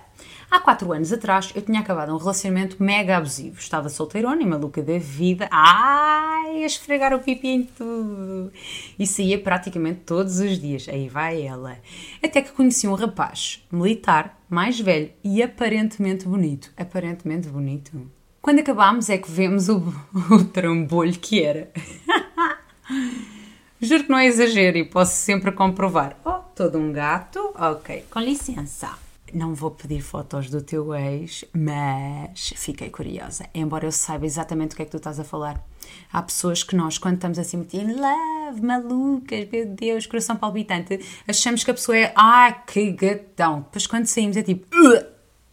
há 0.50 0.58
4 0.58 0.90
anos 0.90 1.12
atrás 1.12 1.52
eu 1.54 1.60
tinha 1.60 1.80
acabado 1.80 2.14
um 2.14 2.16
relacionamento 2.16 2.82
mega 2.82 3.18
abusivo. 3.18 3.58
Estava 3.58 3.90
solteirona 3.90 4.40
e 4.40 4.46
maluca 4.46 4.82
da 4.82 4.96
vida. 4.98 5.46
Ai, 5.50 6.62
a 6.62 6.66
esfregar 6.66 7.12
o 7.12 7.18
pipi 7.18 7.48
em 7.48 7.64
tudo. 7.64 8.50
E 8.98 9.06
saía 9.06 9.38
praticamente 9.38 10.00
todos 10.06 10.40
os 10.40 10.58
dias. 10.58 10.88
Aí 10.88 11.10
vai 11.10 11.42
ela. 11.42 11.76
Até 12.24 12.40
que 12.40 12.52
conheci 12.52 12.88
um 12.88 12.94
rapaz 12.94 13.62
militar, 13.70 14.40
mais 14.48 14.80
velho 14.80 15.10
e 15.22 15.42
aparentemente 15.42 16.26
bonito. 16.26 16.72
Aparentemente 16.74 17.48
bonito. 17.48 18.10
Quando 18.40 18.60
acabámos 18.60 19.10
é 19.10 19.18
que 19.18 19.30
vemos 19.30 19.68
o, 19.68 19.92
o 20.32 20.42
trambolho 20.42 21.18
que 21.18 21.42
era. 21.42 21.70
Juro 23.80 24.04
que 24.04 24.10
não 24.10 24.18
é 24.18 24.26
exagero 24.26 24.78
e 24.78 24.84
posso 24.84 25.14
sempre 25.16 25.52
comprovar. 25.52 26.16
Oh, 26.24 26.38
todo 26.54 26.78
um 26.78 26.90
gato. 26.92 27.52
Ok, 27.54 28.04
com 28.10 28.20
licença. 28.20 28.90
Não 29.34 29.54
vou 29.54 29.70
pedir 29.70 30.00
fotos 30.00 30.48
do 30.48 30.62
teu 30.62 30.94
ex, 30.94 31.44
mas 31.52 32.54
fiquei 32.56 32.88
curiosa. 32.88 33.46
Embora 33.54 33.86
eu 33.86 33.92
saiba 33.92 34.24
exatamente 34.24 34.72
o 34.72 34.76
que 34.76 34.82
é 34.82 34.84
que 34.86 34.90
tu 34.90 34.96
estás 34.96 35.20
a 35.20 35.24
falar. 35.24 35.62
Há 36.10 36.22
pessoas 36.22 36.62
que 36.62 36.74
nós, 36.74 36.96
quando 36.96 37.16
estamos 37.16 37.38
assim 37.38 37.58
muito 37.58 37.76
in 37.76 37.96
love, 37.96 38.62
malucas, 38.62 39.46
meu 39.50 39.66
Deus, 39.66 40.06
coração 40.06 40.36
palpitante, 40.36 40.98
achamos 41.28 41.62
que 41.62 41.70
a 41.70 41.74
pessoa 41.74 41.98
é, 41.98 42.14
ah, 42.16 42.52
que 42.52 42.92
gatão. 42.92 43.60
Depois 43.60 43.86
quando 43.86 44.06
saímos 44.06 44.38
é 44.38 44.42
tipo, 44.42 44.66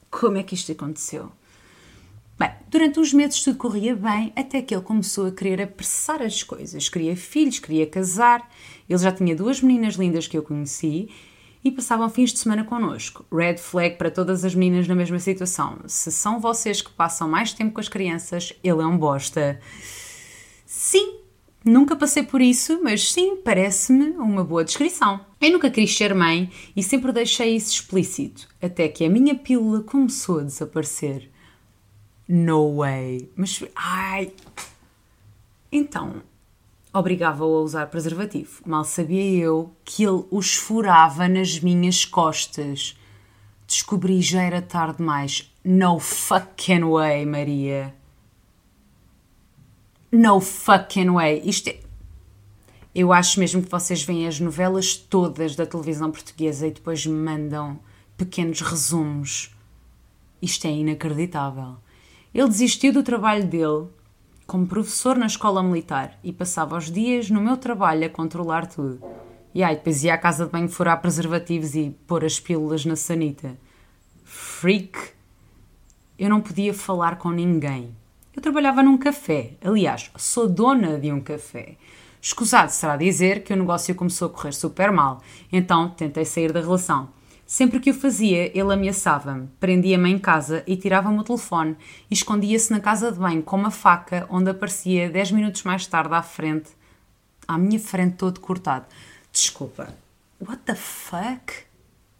como 0.10 0.38
é 0.38 0.44
que 0.44 0.56
isto 0.56 0.72
aconteceu? 0.72 1.30
Bem, 2.38 2.52
durante 2.70 3.00
uns 3.00 3.14
meses 3.14 3.44
tudo 3.44 3.58
corria 3.58 3.96
bem, 3.96 4.34
até 4.36 4.62
que 4.62 4.74
ele 4.74 4.82
começou 4.82 5.28
a 5.28 5.32
querer 5.32 5.62
apressar 5.62 6.22
as 6.22 6.42
coisas. 6.42 6.90
Queria 6.90 7.16
filhos, 7.16 7.60
queria 7.60 7.86
casar. 7.86 8.50
Ele 8.90 9.00
já 9.00 9.12
tinha 9.12 9.36
duas 9.36 9.62
meninas 9.62 9.96
lindas 9.96 10.28
que 10.28 10.38
eu 10.38 10.44
conheci 10.44 11.10
e 11.64 11.72
passavam 11.72 12.10
fins 12.10 12.34
de 12.34 12.40
semana 12.40 12.64
connosco. 12.64 13.26
Red 13.32 13.58
flag 13.58 13.98
para 13.98 14.12
todas 14.12 14.44
as 14.44 14.54
meninas 14.54 14.88
na 14.88 14.96
mesma 14.96 15.20
situação. 15.20 15.80
Se 15.88 16.12
são 16.12 16.40
vocês 16.40 16.82
que 16.82 16.92
passam 16.92 17.30
mais 17.30 17.54
tempo 17.54 17.74
com 17.74 17.80
as 17.80 17.88
crianças, 17.88 18.52
ele 18.64 18.82
é 18.82 18.86
um 18.86 18.98
bosta. 18.98 19.60
Sim, 20.66 21.20
nunca 21.64 21.96
passei 21.96 22.24
por 22.24 22.42
isso, 22.42 22.82
mas 22.84 23.12
sim, 23.12 23.38
parece-me 23.38 24.10
uma 24.18 24.44
boa 24.44 24.66
descrição. 24.66 25.22
Eu 25.40 25.52
nunca 25.52 25.70
quis 25.70 25.96
ser 25.96 26.14
mãe 26.14 26.52
e 26.76 26.84
sempre 26.84 27.12
deixei 27.12 27.56
isso 27.56 27.74
explícito, 27.74 28.50
até 28.62 28.88
que 28.88 29.06
a 29.06 29.10
minha 29.10 29.36
pílula 29.36 29.84
começou 29.84 30.40
a 30.40 30.44
desaparecer. 30.44 31.33
No 32.36 32.78
way. 32.78 33.30
Mas, 33.36 33.64
ai. 33.76 34.34
Então, 35.72 36.24
obrigava-o 36.92 37.58
a 37.58 37.62
usar 37.62 37.86
preservativo. 37.86 38.60
Mal 38.66 38.84
sabia 38.84 39.44
eu 39.44 39.72
que 39.86 40.04
ele 40.04 40.26
os 40.32 40.56
furava 40.56 41.28
nas 41.28 41.60
minhas 41.60 42.06
costas. 42.06 42.98
Descobri 43.68 44.20
já 44.20 44.42
era 44.42 44.64
tarde 44.64 44.98
demais. 44.98 45.54
No 45.64 46.00
fucking 46.00 46.84
way, 46.90 47.24
Maria. 47.24 47.94
No 50.12 50.40
fucking 50.40 51.12
way. 51.12 51.44
Isto 51.46 51.70
é. 51.70 51.80
Eu 52.96 53.14
acho 53.14 53.40
mesmo 53.40 53.62
que 53.62 53.70
vocês 53.70 54.02
veem 54.02 54.28
as 54.28 54.40
novelas 54.40 54.96
todas 54.96 55.56
da 55.56 55.68
televisão 55.68 56.10
portuguesa 56.10 56.66
e 56.66 56.72
depois 56.72 57.06
me 57.06 57.14
mandam 57.14 57.80
pequenos 58.18 58.60
resumos. 58.62 59.56
Isto 60.42 60.66
é 60.66 60.72
inacreditável. 60.72 61.78
Ele 62.34 62.48
desistiu 62.48 62.92
do 62.92 63.04
trabalho 63.04 63.46
dele 63.46 63.88
como 64.48 64.66
professor 64.66 65.16
na 65.18 65.28
escola 65.28 65.62
militar 65.62 66.18
e 66.24 66.34
passava 66.34 66.78
os 66.78 66.92
dias 66.92 67.30
no 67.30 67.40
meu 67.40 67.58
trabalho 67.58 68.06
a 68.06 68.10
controlar 68.10 68.66
tudo. 68.66 69.02
E 69.54 69.64
aí, 69.64 69.76
depois 69.76 70.04
ia 70.04 70.16
à 70.16 70.18
casa 70.18 70.46
de 70.46 70.52
banho 70.52 70.68
furar 70.68 71.00
preservativos 71.00 71.76
e 71.76 71.96
pôr 72.08 72.26
as 72.26 72.40
pílulas 72.40 72.86
na 72.86 72.96
sanita. 72.96 73.56
Freak! 74.24 74.98
Eu 76.18 76.30
não 76.30 76.42
podia 76.42 76.74
falar 76.74 77.18
com 77.18 77.30
ninguém. 77.30 77.96
Eu 78.36 78.42
trabalhava 78.42 78.82
num 78.82 78.98
café. 78.98 79.52
Aliás, 79.64 80.10
sou 80.18 80.50
dona 80.50 80.98
de 80.98 81.12
um 81.12 81.22
café. 81.22 81.78
Escusado 82.20 82.72
será 82.72 82.98
dizer 82.98 83.44
que 83.44 83.54
o 83.54 83.58
negócio 83.58 83.94
começou 83.94 84.28
a 84.28 84.32
correr 84.32 84.54
super 84.54 84.92
mal, 84.92 85.22
então 85.52 85.90
tentei 85.90 86.26
sair 86.26 86.52
da 86.52 86.62
relação. 86.62 87.10
Sempre 87.54 87.80
que 87.80 87.92
o 87.92 87.94
fazia, 87.94 88.50
ele 88.58 88.74
ameaçava-me, 88.74 89.48
prendia-me 89.60 90.10
em 90.10 90.18
casa 90.18 90.64
e 90.66 90.76
tirava-me 90.76 91.20
o 91.20 91.24
telefone 91.24 91.78
e 92.10 92.14
escondia-se 92.16 92.72
na 92.72 92.80
casa 92.80 93.12
de 93.12 93.20
banho 93.20 93.44
com 93.44 93.56
uma 93.56 93.70
faca, 93.70 94.26
onde 94.28 94.50
aparecia 94.50 95.08
dez 95.08 95.32
minutos 95.32 95.62
mais 95.62 95.86
tarde 95.86 96.16
à 96.16 96.24
frente, 96.24 96.72
à 97.48 97.56
minha 97.56 97.80
frente 97.80 98.16
todo 98.16 98.40
cortado. 98.40 98.88
Desculpa, 99.32 99.94
what 100.42 100.64
the 100.66 100.74
fuck? 100.74 101.54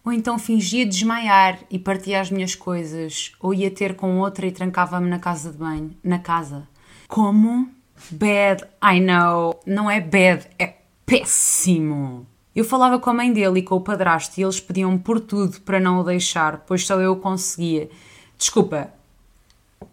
Ou 0.06 0.14
então 0.14 0.38
fingia 0.38 0.86
desmaiar 0.86 1.58
e 1.68 1.80
partia 1.80 2.22
as 2.22 2.30
minhas 2.30 2.54
coisas, 2.54 3.32
ou 3.40 3.56
ia 3.56 3.72
ter 3.72 3.96
com 3.96 4.20
outra 4.20 4.46
e 4.46 4.52
trancava-me 4.52 5.10
na 5.10 5.18
casa 5.18 5.52
de 5.52 5.58
banho. 5.58 5.98
Na 6.04 6.20
casa. 6.20 6.68
Como? 7.08 7.72
Bad, 8.12 8.64
I 8.84 9.00
know. 9.00 9.60
Não 9.66 9.90
é 9.90 10.00
bad, 10.00 10.48
é 10.60 10.76
péssimo. 11.08 12.28
Eu 12.56 12.64
falava 12.64 13.00
com 13.00 13.10
a 13.10 13.14
mãe 13.14 13.34
dele 13.34 13.60
e 13.60 13.64
com 13.64 13.76
o 13.76 13.82
padrasto 13.82 14.40
e 14.40 14.44
eles 14.44 14.60
pediam 14.60 14.98
por 14.98 15.20
tudo 15.20 15.60
para 15.62 15.80
não 15.80 16.00
o 16.00 16.04
deixar, 16.04 16.60
pois 16.68 16.86
só 16.86 17.00
eu 17.02 17.16
conseguia. 17.16 17.90
Desculpa. 18.38 18.92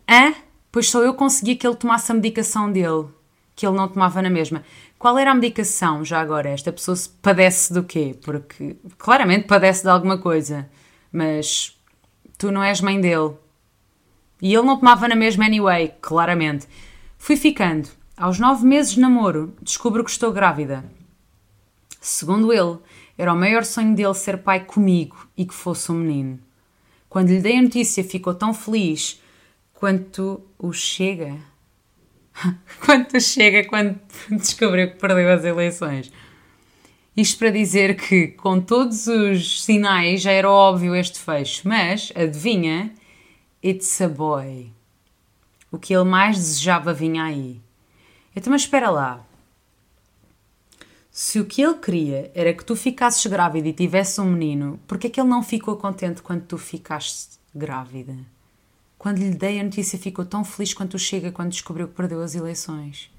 Hã? 0.08 0.34
Pois 0.70 0.88
só 0.88 1.02
eu 1.02 1.14
conseguia 1.14 1.56
que 1.56 1.66
ele 1.66 1.76
tomasse 1.76 2.12
a 2.12 2.14
medicação 2.14 2.70
dele, 2.70 3.06
que 3.56 3.66
ele 3.66 3.76
não 3.76 3.88
tomava 3.88 4.20
na 4.20 4.30
mesma. 4.30 4.62
Qual 4.98 5.18
era 5.18 5.30
a 5.30 5.34
medicação, 5.34 6.04
já 6.04 6.20
agora? 6.20 6.50
Esta 6.50 6.70
pessoa 6.70 6.96
padece 7.22 7.72
do 7.72 7.82
quê? 7.82 8.14
Porque 8.22 8.76
claramente 8.98 9.46
padece 9.46 9.82
de 9.82 9.88
alguma 9.88 10.18
coisa, 10.18 10.68
mas 11.10 11.76
tu 12.36 12.52
não 12.52 12.62
és 12.62 12.82
mãe 12.82 13.00
dele. 13.00 13.34
E 14.42 14.54
ele 14.54 14.66
não 14.66 14.76
tomava 14.76 15.08
na 15.08 15.16
mesma 15.16 15.46
anyway, 15.46 15.94
claramente. 16.00 16.66
Fui 17.16 17.36
ficando. 17.36 17.88
Aos 18.16 18.38
nove 18.38 18.66
meses 18.66 18.92
de 18.92 19.00
namoro, 19.00 19.54
descubro 19.62 20.04
que 20.04 20.10
estou 20.10 20.30
grávida. 20.30 20.84
Segundo 22.00 22.52
ele, 22.52 22.78
era 23.18 23.32
o 23.32 23.36
maior 23.36 23.64
sonho 23.64 23.94
dele 23.94 24.14
ser 24.14 24.38
pai 24.38 24.64
comigo 24.64 25.28
e 25.36 25.44
que 25.44 25.52
fosse 25.52 25.92
um 25.92 25.96
menino. 25.96 26.40
Quando 27.08 27.28
lhe 27.28 27.40
dei 27.40 27.58
a 27.58 27.62
notícia, 27.62 28.02
ficou 28.02 28.34
tão 28.34 28.54
feliz 28.54 29.20
quanto 29.74 30.40
o 30.58 30.72
chega. 30.72 31.36
quanto 32.84 33.20
chega 33.20 33.68
quando 33.68 33.98
descobriu 34.30 34.88
que 34.88 34.96
perdeu 34.96 35.30
as 35.30 35.44
eleições. 35.44 36.10
Isto 37.16 37.38
para 37.38 37.50
dizer 37.50 37.96
que, 37.96 38.28
com 38.28 38.60
todos 38.60 39.06
os 39.06 39.62
sinais, 39.62 40.22
já 40.22 40.30
era 40.30 40.48
óbvio 40.48 40.94
este 40.94 41.18
fecho, 41.18 41.68
mas, 41.68 42.12
adivinha, 42.14 42.94
it's 43.62 44.00
a 44.00 44.08
boy. 44.08 44.70
O 45.70 45.78
que 45.78 45.94
ele 45.94 46.04
mais 46.04 46.36
desejava 46.36 46.94
vinha 46.94 47.24
aí. 47.24 47.60
Então, 48.34 48.50
mas 48.50 48.62
espera 48.62 48.88
lá. 48.88 49.26
Se 51.10 51.40
o 51.40 51.44
que 51.44 51.60
ele 51.60 51.74
queria 51.74 52.30
era 52.34 52.54
que 52.54 52.64
tu 52.64 52.76
ficasses 52.76 53.26
grávida 53.26 53.68
e 53.68 53.72
tivesse 53.72 54.20
um 54.20 54.30
menino, 54.30 54.78
porque 54.86 55.08
é 55.08 55.10
que 55.10 55.20
ele 55.20 55.28
não 55.28 55.42
ficou 55.42 55.76
contente 55.76 56.22
quando 56.22 56.42
tu 56.42 56.56
ficaste 56.56 57.38
grávida? 57.54 58.16
Quando 58.96 59.18
lhe 59.18 59.30
dei 59.30 59.58
a 59.58 59.64
notícia, 59.64 59.98
ficou 59.98 60.24
tão 60.24 60.44
feliz 60.44 60.72
quanto 60.72 60.98
chega 60.98 61.32
quando 61.32 61.50
descobriu 61.50 61.88
que 61.88 61.94
perdeu 61.94 62.22
as 62.22 62.34
eleições. 62.34 63.10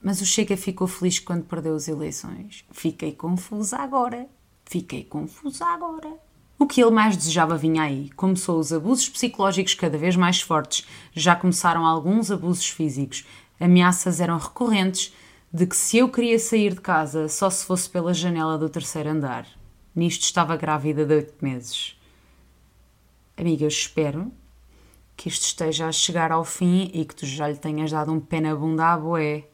Mas 0.00 0.20
o 0.20 0.26
Chega 0.26 0.56
ficou 0.56 0.86
feliz 0.86 1.18
quando 1.18 1.44
perdeu 1.44 1.74
as 1.74 1.88
eleições. 1.88 2.64
Fiquei 2.70 3.12
confusa 3.12 3.78
agora. 3.78 4.28
Fiquei 4.64 5.04
confusa 5.04 5.66
agora. 5.66 6.08
O 6.58 6.66
que 6.66 6.80
ele 6.80 6.90
mais 6.90 7.16
desejava 7.16 7.56
vinha 7.56 7.82
aí. 7.82 8.10
Começou 8.10 8.58
os 8.58 8.72
abusos 8.72 9.08
psicológicos 9.08 9.74
cada 9.74 9.98
vez 9.98 10.14
mais 10.14 10.40
fortes. 10.40 10.86
Já 11.12 11.34
começaram 11.34 11.84
alguns 11.84 12.30
abusos 12.30 12.68
físicos. 12.68 13.26
Ameaças 13.60 14.20
eram 14.20 14.38
recorrentes 14.38 15.14
de 15.52 15.66
que 15.66 15.76
se 15.76 15.98
eu 15.98 16.08
queria 16.08 16.38
sair 16.38 16.74
de 16.74 16.80
casa 16.80 17.28
só 17.28 17.48
se 17.50 17.64
fosse 17.64 17.88
pela 17.88 18.14
janela 18.14 18.58
do 18.58 18.68
terceiro 18.68 19.10
andar. 19.10 19.46
Nisto 19.94 20.22
estava 20.22 20.56
grávida 20.56 21.04
de 21.04 21.14
oito 21.14 21.34
meses. 21.44 21.96
Amiga, 23.36 23.64
eu 23.64 23.68
espero 23.68 24.32
que 25.16 25.28
isto 25.28 25.42
esteja 25.42 25.88
a 25.88 25.92
chegar 25.92 26.30
ao 26.30 26.44
fim 26.44 26.90
e 26.94 27.04
que 27.04 27.14
tu 27.14 27.26
já 27.26 27.48
lhe 27.48 27.56
tenhas 27.56 27.90
dado 27.90 28.12
um 28.12 28.20
pé 28.20 28.40
na 28.40 28.54
bunda 28.54 28.92
à 28.92 28.96
boé. 28.96 29.44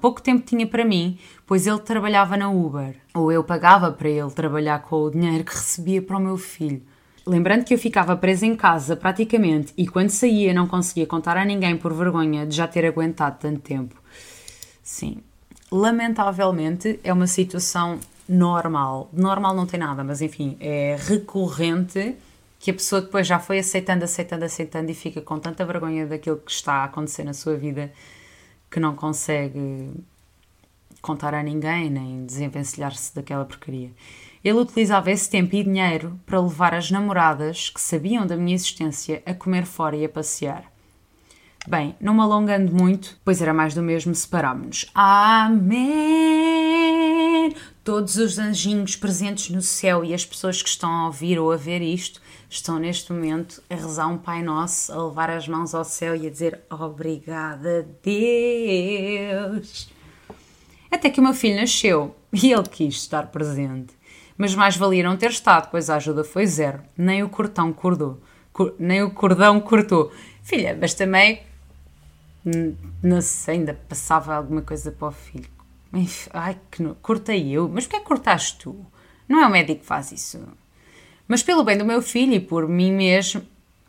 Pouco 0.00 0.20
tempo 0.20 0.44
tinha 0.44 0.66
para 0.66 0.84
mim, 0.84 1.18
pois 1.46 1.66
ele 1.66 1.78
trabalhava 1.78 2.36
na 2.36 2.50
Uber, 2.50 2.96
ou 3.14 3.30
eu 3.30 3.44
pagava 3.44 3.92
para 3.92 4.08
ele 4.08 4.30
trabalhar 4.30 4.82
com 4.82 4.96
o 4.96 5.10
dinheiro 5.10 5.44
que 5.44 5.52
recebia 5.52 6.00
para 6.00 6.16
o 6.16 6.20
meu 6.20 6.36
filho. 6.36 6.82
Lembrando 7.30 7.64
que 7.64 7.72
eu 7.72 7.78
ficava 7.78 8.16
presa 8.16 8.44
em 8.44 8.56
casa 8.56 8.96
praticamente 8.96 9.72
e 9.76 9.86
quando 9.86 10.10
saía 10.10 10.52
não 10.52 10.66
conseguia 10.66 11.06
contar 11.06 11.36
a 11.36 11.44
ninguém 11.44 11.76
por 11.76 11.94
vergonha 11.94 12.44
de 12.44 12.56
já 12.56 12.66
ter 12.66 12.84
aguentado 12.84 13.38
tanto 13.38 13.60
tempo. 13.60 13.94
Sim, 14.82 15.18
lamentavelmente 15.70 16.98
é 17.04 17.12
uma 17.12 17.28
situação 17.28 18.00
normal. 18.28 19.08
Normal 19.12 19.54
não 19.54 19.64
tem 19.64 19.78
nada, 19.78 20.02
mas 20.02 20.20
enfim, 20.20 20.56
é 20.58 20.96
recorrente 20.98 22.16
que 22.58 22.72
a 22.72 22.74
pessoa 22.74 23.00
depois 23.00 23.28
já 23.28 23.38
foi 23.38 23.60
aceitando, 23.60 24.02
aceitando, 24.02 24.44
aceitando 24.44 24.90
e 24.90 24.94
fica 24.94 25.20
com 25.20 25.38
tanta 25.38 25.64
vergonha 25.64 26.08
daquilo 26.08 26.38
que 26.38 26.50
está 26.50 26.78
a 26.78 26.84
acontecer 26.86 27.22
na 27.22 27.32
sua 27.32 27.56
vida 27.56 27.92
que 28.68 28.80
não 28.80 28.96
consegue 28.96 29.92
contar 31.00 31.32
a 31.32 31.44
ninguém 31.44 31.90
nem 31.90 32.26
desenvencilhar-se 32.26 33.14
daquela 33.14 33.44
porcaria. 33.44 33.92
Ele 34.42 34.58
utilizava 34.58 35.10
esse 35.10 35.28
tempo 35.28 35.54
e 35.54 35.62
dinheiro 35.62 36.18
para 36.24 36.40
levar 36.40 36.74
as 36.74 36.90
namoradas 36.90 37.68
que 37.68 37.80
sabiam 37.80 38.26
da 38.26 38.36
minha 38.36 38.54
existência 38.54 39.22
a 39.26 39.34
comer 39.34 39.66
fora 39.66 39.96
e 39.96 40.04
a 40.04 40.08
passear. 40.08 40.64
Bem, 41.68 41.94
não 42.00 42.14
me 42.14 42.20
alongando 42.22 42.74
muito, 42.74 43.18
pois 43.22 43.42
era 43.42 43.52
mais 43.52 43.74
do 43.74 43.82
mesmo, 43.82 44.14
separámos-nos. 44.14 44.86
Amém! 44.94 45.90
Todos 47.84 48.16
os 48.16 48.38
anjinhos 48.38 48.96
presentes 48.96 49.50
no 49.50 49.60
céu 49.60 50.02
e 50.02 50.14
as 50.14 50.24
pessoas 50.24 50.62
que 50.62 50.70
estão 50.70 50.90
a 50.90 51.06
ouvir 51.06 51.38
ou 51.38 51.52
a 51.52 51.56
ver 51.56 51.82
isto 51.82 52.22
estão 52.48 52.78
neste 52.78 53.12
momento 53.12 53.62
a 53.68 53.74
rezar 53.74 54.06
um 54.06 54.16
Pai 54.16 54.42
Nosso, 54.42 54.90
a 54.90 55.06
levar 55.06 55.28
as 55.28 55.46
mãos 55.46 55.74
ao 55.74 55.84
céu 55.84 56.16
e 56.16 56.26
a 56.26 56.30
dizer 56.30 56.60
Obrigada, 56.70 57.86
Deus! 58.02 59.90
Até 60.90 61.10
que 61.10 61.20
o 61.20 61.22
meu 61.22 61.34
filho 61.34 61.60
nasceu 61.60 62.16
e 62.32 62.50
ele 62.50 62.68
quis 62.68 62.94
estar 62.94 63.26
presente. 63.26 63.99
Mas 64.40 64.54
mais 64.54 64.74
valia 64.74 65.04
não 65.04 65.18
ter 65.18 65.28
estado, 65.28 65.68
pois 65.70 65.90
a 65.90 65.96
ajuda 65.96 66.24
foi 66.24 66.46
zero. 66.46 66.80
Nem 66.96 67.22
o 67.22 67.28
cordão 67.28 67.74
cortou. 67.74 68.18
Cor, 68.54 68.74
nem 68.78 69.02
o 69.02 69.10
cordão 69.10 69.60
cortou. 69.60 70.10
Filha, 70.42 70.74
mas 70.80 70.94
também. 70.94 71.42
Não 73.02 73.20
sei, 73.20 73.56
ainda 73.56 73.74
passava 73.86 74.34
alguma 74.34 74.62
coisa 74.62 74.90
para 74.90 75.08
o 75.08 75.12
filho. 75.12 75.44
Ai, 76.32 76.56
que 76.70 76.82
não. 76.82 76.94
Cortei 77.02 77.50
eu. 77.50 77.68
Mas 77.68 77.86
porquê 77.86 78.02
cortaste 78.02 78.60
tu? 78.60 78.86
Não 79.28 79.42
é 79.42 79.46
o 79.46 79.50
médico 79.50 79.82
que 79.82 79.86
faz 79.86 80.10
isso. 80.10 80.42
Mas 81.28 81.42
pelo 81.42 81.62
bem 81.62 81.76
do 81.76 81.84
meu 81.84 82.00
filho 82.00 82.32
e 82.32 82.40
por 82.40 82.66
mim 82.66 82.92
mesmo, 82.92 83.42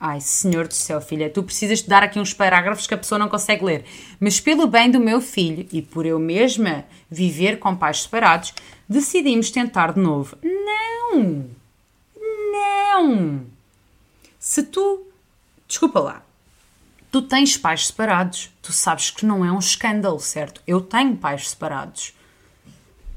Ai, 0.04 0.20
senhor 0.20 0.68
do 0.68 0.74
céu, 0.74 1.00
filha, 1.00 1.30
tu 1.30 1.44
precisas 1.44 1.84
de 1.84 1.88
dar 1.88 2.02
aqui 2.02 2.20
uns 2.20 2.34
parágrafos 2.34 2.88
que 2.88 2.94
a 2.96 2.98
pessoa 2.98 3.20
não 3.20 3.30
consegue 3.30 3.64
ler. 3.64 3.86
Mas 4.20 4.40
pelo 4.40 4.66
bem 4.66 4.90
do 4.90 5.00
meu 5.00 5.22
filho 5.22 5.68
e 5.72 5.80
por 5.80 6.08
eu 6.08 6.18
mesma 6.18 6.86
viver 7.08 7.60
com 7.60 7.76
pais 7.76 8.02
separados, 8.02 8.52
decidimos 8.90 9.52
tentar 9.52 9.94
de 9.94 10.00
novo. 10.00 10.36
Não! 10.42 11.46
Não! 12.52 13.46
Se 14.40 14.64
tu. 14.64 15.06
Desculpa 15.68 16.00
lá. 16.00 16.24
Tu 17.12 17.22
tens 17.22 17.56
pais 17.56 17.86
separados, 17.86 18.50
tu 18.60 18.74
sabes 18.74 19.12
que 19.12 19.24
não 19.24 19.46
é 19.46 19.52
um 19.52 19.60
escândalo, 19.60 20.20
certo? 20.20 20.64
Eu 20.66 20.82
tenho 20.82 21.16
pais 21.16 21.52
separados. 21.52 22.16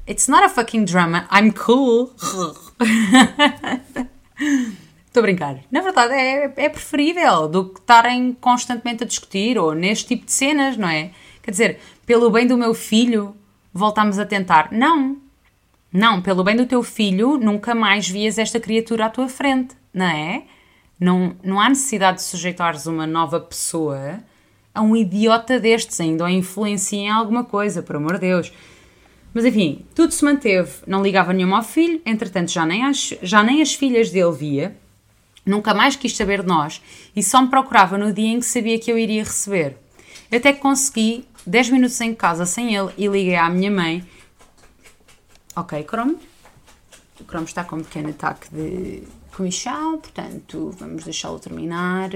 It's 0.07 0.27
not 0.27 0.43
a 0.43 0.49
fucking 0.49 0.85
drama. 0.85 1.27
I'm 1.31 1.51
cool. 1.51 2.13
Estou 5.15 5.23
a 5.23 5.27
brincar. 5.27 5.59
Na 5.71 5.79
verdade, 5.79 6.13
é, 6.13 6.53
é 6.57 6.67
preferível 6.67 7.47
do 7.47 7.69
que 7.69 7.79
estarem 7.79 8.33
constantemente 8.33 9.05
a 9.05 9.07
discutir 9.07 9.57
ou 9.57 9.73
neste 9.73 10.07
tipo 10.07 10.25
de 10.25 10.33
cenas, 10.33 10.75
não 10.75 10.89
é? 10.89 11.11
Quer 11.41 11.51
dizer, 11.51 11.79
pelo 12.05 12.29
bem 12.29 12.45
do 12.45 12.57
meu 12.57 12.73
filho, 12.73 13.33
voltamos 13.73 14.19
a 14.19 14.25
tentar. 14.25 14.73
Não. 14.73 15.15
Não, 15.89 16.21
pelo 16.21 16.43
bem 16.43 16.57
do 16.57 16.65
teu 16.65 16.83
filho, 16.83 17.37
nunca 17.37 17.73
mais 17.73 18.09
vias 18.09 18.37
esta 18.37 18.59
criatura 18.59 19.05
à 19.05 19.09
tua 19.09 19.29
frente, 19.29 19.73
não 19.93 20.05
é? 20.05 20.43
Não, 20.99 21.33
não 21.41 21.61
há 21.61 21.69
necessidade 21.69 22.17
de 22.17 22.23
sujeitares 22.23 22.85
uma 22.85 23.07
nova 23.07 23.39
pessoa 23.39 24.19
a 24.73 24.81
um 24.81 24.97
idiota 24.97 25.61
destes 25.61 25.97
ainda 26.01 26.25
ou 26.25 26.29
influencia 26.29 26.99
em 26.99 27.09
alguma 27.09 27.45
coisa, 27.45 27.81
por 27.81 27.95
amor 27.95 28.15
de 28.15 28.27
Deus. 28.27 28.51
Mas 29.33 29.45
enfim, 29.45 29.85
tudo 29.95 30.13
se 30.13 30.25
manteve, 30.25 30.73
não 30.85 31.01
ligava 31.01 31.31
nenhuma 31.31 31.55
ao 31.55 31.63
filho, 31.63 32.01
entretanto 32.05 32.51
já 32.51 32.65
nem 32.65 32.83
as, 32.83 33.13
já 33.21 33.41
nem 33.41 33.61
as 33.61 33.73
filhas 33.73 34.11
dele 34.11 34.33
via, 34.33 34.75
Nunca 35.45 35.73
mais 35.73 35.95
quis 35.95 36.15
saber 36.15 36.41
de 36.41 36.47
nós 36.47 36.81
e 37.15 37.21
só 37.21 37.41
me 37.41 37.49
procurava 37.49 37.97
no 37.97 38.11
dia 38.11 38.29
em 38.29 38.39
que 38.39 38.45
sabia 38.45 38.79
que 38.79 38.91
eu 38.91 38.97
iria 38.97 39.23
receber. 39.23 39.77
Até 40.31 40.51
que 40.51 40.59
consegui 40.59 41.25
10 41.45 41.69
minutos 41.69 41.99
em 42.01 42.15
casa 42.15 42.45
sem 42.45 42.75
ele 42.75 42.91
e 42.97 43.07
liguei 43.07 43.35
à 43.35 43.49
minha 43.49 43.69
mãe. 43.69 44.03
Ok, 45.55 45.85
Chrome. 45.87 46.17
O 47.19 47.23
Chrome 47.23 47.45
está 47.45 47.63
com 47.63 47.77
um 47.77 47.83
pequeno 47.83 48.09
ataque 48.09 48.53
de 48.53 49.03
comichão, 49.35 49.99
portanto 49.99 50.73
vamos 50.77 51.03
deixá-lo 51.03 51.39
terminar. 51.39 52.09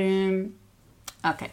Ok. 1.24 1.48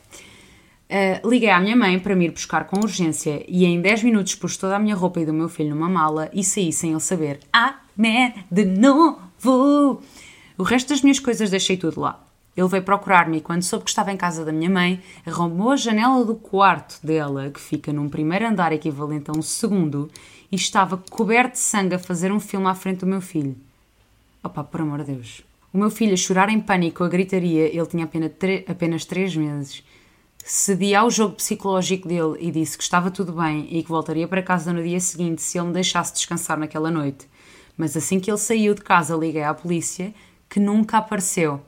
Uh, 0.89 1.29
liguei 1.29 1.51
à 1.51 1.59
minha 1.61 1.77
mãe 1.77 1.99
para 1.99 2.15
me 2.15 2.27
ir 2.27 2.31
buscar 2.31 2.67
com 2.67 2.79
urgência 2.79 3.45
e 3.49 3.65
em 3.65 3.81
10 3.81 4.05
minutos 4.05 4.37
pus 4.37 4.57
toda 4.57 4.77
a 4.77 4.79
minha 4.79 4.95
roupa 4.95 5.21
e 5.21 5.27
do 5.27 5.33
meu 5.33 5.49
filho 5.49 5.71
numa 5.71 5.89
mala 5.89 6.31
e 6.33 6.45
saí 6.45 6.73
sem 6.73 6.93
ele 6.93 7.01
saber. 7.01 7.41
Amém! 7.53 8.35
De 8.51 8.65
novo! 8.65 10.01
O 10.59 10.63
resto 10.63 10.89
das 10.89 11.03
minhas 11.03 11.19
coisas 11.19 11.51
deixei 11.51 11.77
tudo 11.77 12.01
lá. 12.01 12.25
Ele 12.57 12.69
veio 12.69 12.83
procurar-me 12.83 13.37
e, 13.37 13.41
quando 13.43 13.63
soube 13.63 13.85
que 13.85 13.91
estava 13.91 14.11
em 14.11 14.17
casa 14.17 14.43
da 14.43 14.51
minha 14.51 14.71
mãe, 14.71 15.03
arrombou 15.27 15.73
a 15.73 15.77
janela 15.77 16.25
do 16.25 16.35
quarto 16.35 16.99
dela, 17.07 17.51
que 17.51 17.61
fica 17.61 17.93
num 17.93 18.09
primeiro 18.09 18.47
andar 18.47 18.73
equivalente 18.73 19.31
a 19.31 19.35
um 19.37 19.43
segundo, 19.43 20.11
e 20.51 20.57
estava 20.57 20.97
coberto 21.11 21.53
de 21.53 21.59
sangue 21.59 21.97
a 21.97 21.99
fazer 21.99 22.33
um 22.33 22.41
filme 22.41 22.67
à 22.67 22.75
frente 22.75 23.01
do 23.01 23.07
meu 23.07 23.21
filho. 23.21 23.55
Opa, 24.43 24.65
por 24.65 24.81
amor 24.81 25.05
de 25.05 25.13
Deus. 25.13 25.43
O 25.75 25.77
meu 25.77 25.91
filho 25.91 26.15
a 26.15 26.17
chorar 26.17 26.49
em 26.49 26.59
pânico, 26.59 27.05
a 27.05 27.09
gritaria, 27.09 27.67
ele 27.67 27.87
tinha 27.87 28.05
apenas, 28.05 28.33
apenas 28.67 29.05
três 29.05 29.37
meses. 29.37 29.85
Cedi 30.43 30.95
ao 30.95 31.11
jogo 31.11 31.35
psicológico 31.35 32.09
dele 32.09 32.39
e 32.39 32.51
disse 32.51 32.79
que 32.79 32.85
estava 32.85 33.11
tudo 33.11 33.33
bem 33.33 33.69
e 33.71 33.83
que 33.83 33.89
voltaria 33.91 34.27
para 34.27 34.43
casa 34.43 34.73
no 34.73 34.83
dia 34.83 35.01
seguinte 35.01 35.43
se 35.43 35.59
ele 35.59 35.67
me 35.67 35.75
deixasse 35.75 36.15
descansar 36.15 36.57
naquela 36.57 36.91
noite. 36.91 37.29
Mas 37.77 37.95
assim 37.95 38.19
que 38.19 38.31
ele 38.31 38.39
saiu 38.39 38.73
de 38.73 38.81
casa, 38.81 39.15
liguei 39.15 39.43
à 39.43 39.53
polícia 39.53 40.15
que 40.49 40.61
nunca 40.61 40.99
apareceu. 40.99 41.61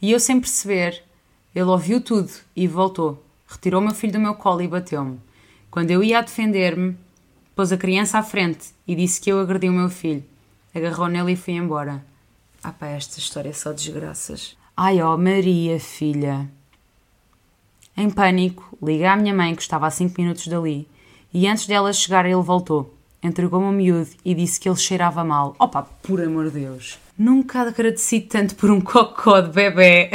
E 0.00 0.10
eu, 0.10 0.20
sem 0.20 0.40
perceber, 0.40 1.02
ele 1.54 1.64
ouviu 1.64 2.00
tudo 2.00 2.32
e 2.56 2.66
voltou. 2.66 3.22
Retirou 3.46 3.80
meu 3.80 3.94
filho 3.94 4.14
do 4.14 4.20
meu 4.20 4.34
colo 4.34 4.62
e 4.62 4.68
bateu-me. 4.68 5.20
Quando 5.70 5.90
eu 5.90 6.02
ia 6.02 6.18
a 6.18 6.22
defender-me, 6.22 6.96
pôs 7.54 7.72
a 7.72 7.76
criança 7.76 8.18
à 8.18 8.22
frente 8.22 8.70
e 8.86 8.94
disse 8.94 9.20
que 9.20 9.30
eu 9.30 9.40
agredi 9.40 9.68
o 9.68 9.72
meu 9.72 9.88
filho. 9.88 10.24
Agarrou 10.74 11.08
nele 11.08 11.32
e 11.32 11.36
foi 11.36 11.54
embora. 11.54 12.04
Ah 12.62 12.72
pá, 12.72 12.86
esta 12.86 13.18
história 13.18 13.50
é 13.50 13.52
só 13.52 13.72
desgraças. 13.72 14.56
Ai 14.76 15.02
ó, 15.02 15.16
Maria, 15.16 15.78
filha. 15.78 16.48
Em 17.96 18.08
pânico, 18.08 18.76
liguei 18.82 19.04
à 19.04 19.16
minha 19.16 19.34
mãe, 19.34 19.54
que 19.54 19.60
estava 19.60 19.86
a 19.86 19.90
cinco 19.90 20.20
minutos 20.20 20.46
dali, 20.46 20.88
e 21.32 21.46
antes 21.46 21.66
dela 21.66 21.92
chegar 21.92 22.24
ele 22.24 22.34
voltou, 22.36 22.94
entregou-me 23.22 23.66
o 23.66 23.72
miúdo 23.72 24.10
e 24.24 24.34
disse 24.34 24.58
que 24.58 24.68
ele 24.68 24.76
cheirava 24.76 25.22
mal. 25.22 25.54
Opa, 25.58 25.82
por 25.82 26.22
amor 26.22 26.50
de 26.50 26.60
Deus. 26.60 26.98
Nunca 27.22 27.60
agradeci 27.60 28.20
tanto 28.20 28.56
por 28.56 28.68
um 28.68 28.80
cocó 28.82 29.40
de 29.40 29.50
bebê. 29.50 30.10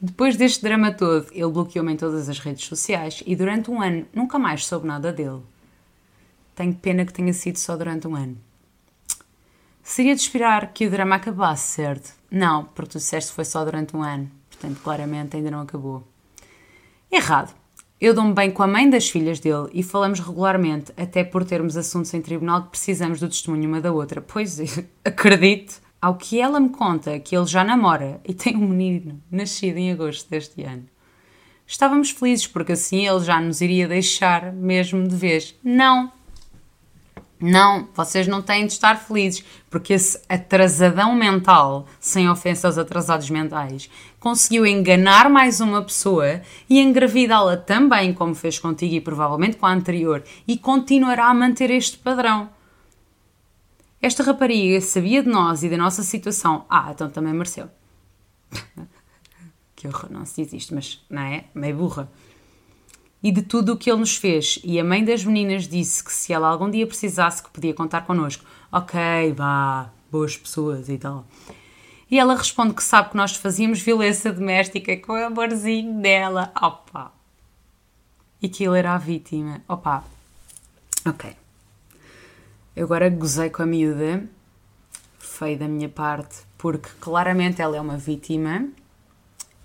Depois 0.00 0.36
deste 0.36 0.62
drama 0.62 0.92
todo, 0.92 1.26
ele 1.32 1.50
bloqueou-me 1.50 1.92
em 1.92 1.96
todas 1.96 2.28
as 2.28 2.38
redes 2.38 2.66
sociais 2.66 3.20
e 3.26 3.34
durante 3.34 3.72
um 3.72 3.82
ano 3.82 4.06
nunca 4.14 4.38
mais 4.38 4.64
soube 4.64 4.86
nada 4.86 5.12
dele. 5.12 5.42
Tenho 6.54 6.72
pena 6.72 7.04
que 7.04 7.12
tenha 7.12 7.32
sido 7.32 7.58
só 7.58 7.76
durante 7.76 8.06
um 8.06 8.14
ano. 8.14 8.38
Seria 9.82 10.14
de 10.14 10.20
esperar 10.20 10.72
que 10.72 10.86
o 10.86 10.90
drama 10.90 11.16
acabasse, 11.16 11.72
certo? 11.72 12.14
Não, 12.30 12.66
porque 12.66 12.92
tu 12.92 12.98
disseste 12.98 13.30
que 13.30 13.34
foi 13.34 13.44
só 13.44 13.64
durante 13.64 13.96
um 13.96 14.04
ano. 14.04 14.30
Portanto, 14.50 14.80
claramente 14.84 15.36
ainda 15.36 15.50
não 15.50 15.62
acabou. 15.62 16.06
Errado. 17.10 17.52
Eu 18.00 18.12
dou-me 18.12 18.34
bem 18.34 18.50
com 18.50 18.62
a 18.62 18.66
mãe 18.66 18.90
das 18.90 19.08
filhas 19.08 19.38
dele 19.38 19.68
e 19.72 19.82
falamos 19.82 20.18
regularmente, 20.18 20.92
até 20.96 21.22
por 21.22 21.44
termos 21.44 21.76
assuntos 21.76 22.12
em 22.12 22.20
tribunal 22.20 22.64
que 22.64 22.70
precisamos 22.70 23.20
do 23.20 23.28
testemunho 23.28 23.68
uma 23.68 23.80
da 23.80 23.92
outra. 23.92 24.20
Pois, 24.20 24.58
acredito. 25.04 25.82
Ao 26.02 26.16
que 26.16 26.38
ela 26.38 26.60
me 26.60 26.68
conta 26.68 27.18
que 27.18 27.34
ele 27.34 27.46
já 27.46 27.64
namora 27.64 28.20
e 28.26 28.34
tem 28.34 28.56
um 28.56 28.68
menino 28.68 29.22
nascido 29.30 29.78
em 29.78 29.90
agosto 29.90 30.28
deste 30.28 30.62
ano. 30.62 30.84
Estávamos 31.66 32.10
felizes 32.10 32.46
porque 32.46 32.72
assim 32.72 33.08
ele 33.08 33.24
já 33.24 33.40
nos 33.40 33.62
iria 33.62 33.88
deixar 33.88 34.52
mesmo 34.52 35.08
de 35.08 35.16
vez. 35.16 35.58
Não, 35.64 36.12
não, 37.44 37.86
vocês 37.94 38.26
não 38.26 38.40
têm 38.40 38.66
de 38.66 38.72
estar 38.72 38.96
felizes, 38.96 39.44
porque 39.68 39.92
esse 39.92 40.18
atrasadão 40.30 41.14
mental, 41.14 41.86
sem 42.00 42.26
ofensa 42.26 42.68
aos 42.68 42.78
atrasados 42.78 43.28
mentais, 43.28 43.90
conseguiu 44.18 44.64
enganar 44.64 45.28
mais 45.28 45.60
uma 45.60 45.82
pessoa 45.82 46.40
e 46.70 46.80
engravidá-la 46.80 47.58
também, 47.58 48.14
como 48.14 48.34
fez 48.34 48.58
contigo 48.58 48.94
e 48.94 49.00
provavelmente 49.00 49.58
com 49.58 49.66
a 49.66 49.72
anterior, 49.74 50.24
e 50.48 50.56
continuará 50.56 51.26
a 51.26 51.34
manter 51.34 51.70
este 51.70 51.98
padrão. 51.98 52.48
Esta 54.00 54.22
rapariga 54.22 54.80
sabia 54.80 55.22
de 55.22 55.28
nós 55.28 55.62
e 55.62 55.68
da 55.68 55.76
nossa 55.76 56.02
situação. 56.02 56.64
Ah, 56.66 56.92
então 56.94 57.10
também 57.10 57.34
mereceu. 57.34 57.68
que 59.76 59.86
horror, 59.86 60.10
não 60.10 60.24
se 60.24 60.42
diz 60.42 60.52
isto, 60.54 60.74
mas 60.74 61.04
não 61.10 61.20
é? 61.20 61.44
Meio 61.54 61.76
burra 61.76 62.10
e 63.24 63.32
de 63.32 63.40
tudo 63.40 63.72
o 63.72 63.76
que 63.76 63.90
ele 63.90 64.00
nos 64.00 64.16
fez. 64.16 64.58
E 64.62 64.78
a 64.78 64.84
mãe 64.84 65.02
das 65.02 65.24
meninas 65.24 65.66
disse 65.66 66.04
que 66.04 66.12
se 66.12 66.30
ela 66.30 66.46
algum 66.46 66.70
dia 66.70 66.86
precisasse, 66.86 67.42
que 67.42 67.48
podia 67.48 67.72
contar 67.72 68.02
connosco. 68.02 68.44
Ok, 68.70 69.00
vá, 69.34 69.90
boas 70.12 70.36
pessoas 70.36 70.90
e 70.90 70.98
tal. 70.98 71.24
E 72.10 72.18
ela 72.18 72.36
responde 72.36 72.74
que 72.74 72.82
sabe 72.82 73.08
que 73.08 73.16
nós 73.16 73.34
fazíamos 73.34 73.80
violência 73.80 74.30
doméstica 74.30 74.94
com 74.98 75.14
o 75.14 75.24
amorzinho 75.24 76.02
dela. 76.02 76.52
Opa! 76.60 77.12
E 78.42 78.48
que 78.48 78.62
ele 78.62 78.78
era 78.78 78.94
a 78.94 78.98
vítima. 78.98 79.62
Opa! 79.66 80.04
Ok. 81.06 81.34
Eu 82.76 82.84
agora 82.84 83.08
gozei 83.08 83.48
com 83.48 83.62
a 83.62 83.66
miúda. 83.66 84.28
Feio 85.18 85.58
da 85.58 85.66
minha 85.66 85.88
parte, 85.88 86.40
porque 86.58 86.90
claramente 87.00 87.62
ela 87.62 87.78
é 87.78 87.80
uma 87.80 87.96
vítima 87.96 88.68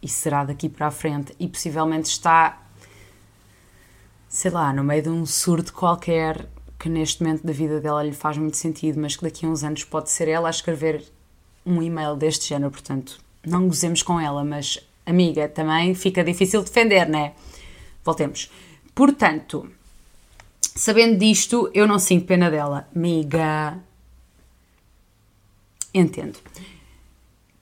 e 0.01 0.07
será 0.07 0.45
daqui 0.45 0.69
para 0.69 0.87
a 0.87 0.91
frente 0.91 1.35
e 1.37 1.47
possivelmente 1.47 2.09
está 2.09 2.68
sei 4.39 4.51
lá, 4.51 4.71
no 4.71 4.85
meio 4.85 5.03
de 5.03 5.09
um 5.09 5.25
surto 5.25 5.73
qualquer 5.73 6.47
que 6.79 6.87
neste 6.87 7.21
momento 7.21 7.45
da 7.45 7.51
vida 7.51 7.81
dela 7.81 8.01
lhe 8.01 8.13
faz 8.13 8.37
muito 8.37 8.55
sentido, 8.55 8.97
mas 8.97 9.17
que 9.17 9.23
daqui 9.23 9.45
a 9.45 9.49
uns 9.49 9.65
anos 9.65 9.83
pode 9.83 10.09
ser 10.09 10.29
ela 10.29 10.47
a 10.47 10.49
escrever 10.49 11.03
um 11.65 11.83
e-mail 11.83 12.15
deste 12.15 12.47
género, 12.47 12.71
portanto, 12.71 13.19
não 13.45 13.67
gozemos 13.67 14.01
com 14.01 14.17
ela, 14.17 14.41
mas 14.45 14.79
amiga, 15.05 15.49
também 15.49 15.93
fica 15.93 16.23
difícil 16.23 16.63
defender, 16.63 17.05
né? 17.09 17.33
Voltemos. 18.01 18.49
Portanto, 18.95 19.69
sabendo 20.73 21.17
disto, 21.17 21.69
eu 21.73 21.85
não 21.85 21.99
sinto 21.99 22.25
pena 22.25 22.49
dela. 22.49 22.87
Amiga. 22.95 23.77
Entendo. 25.93 26.39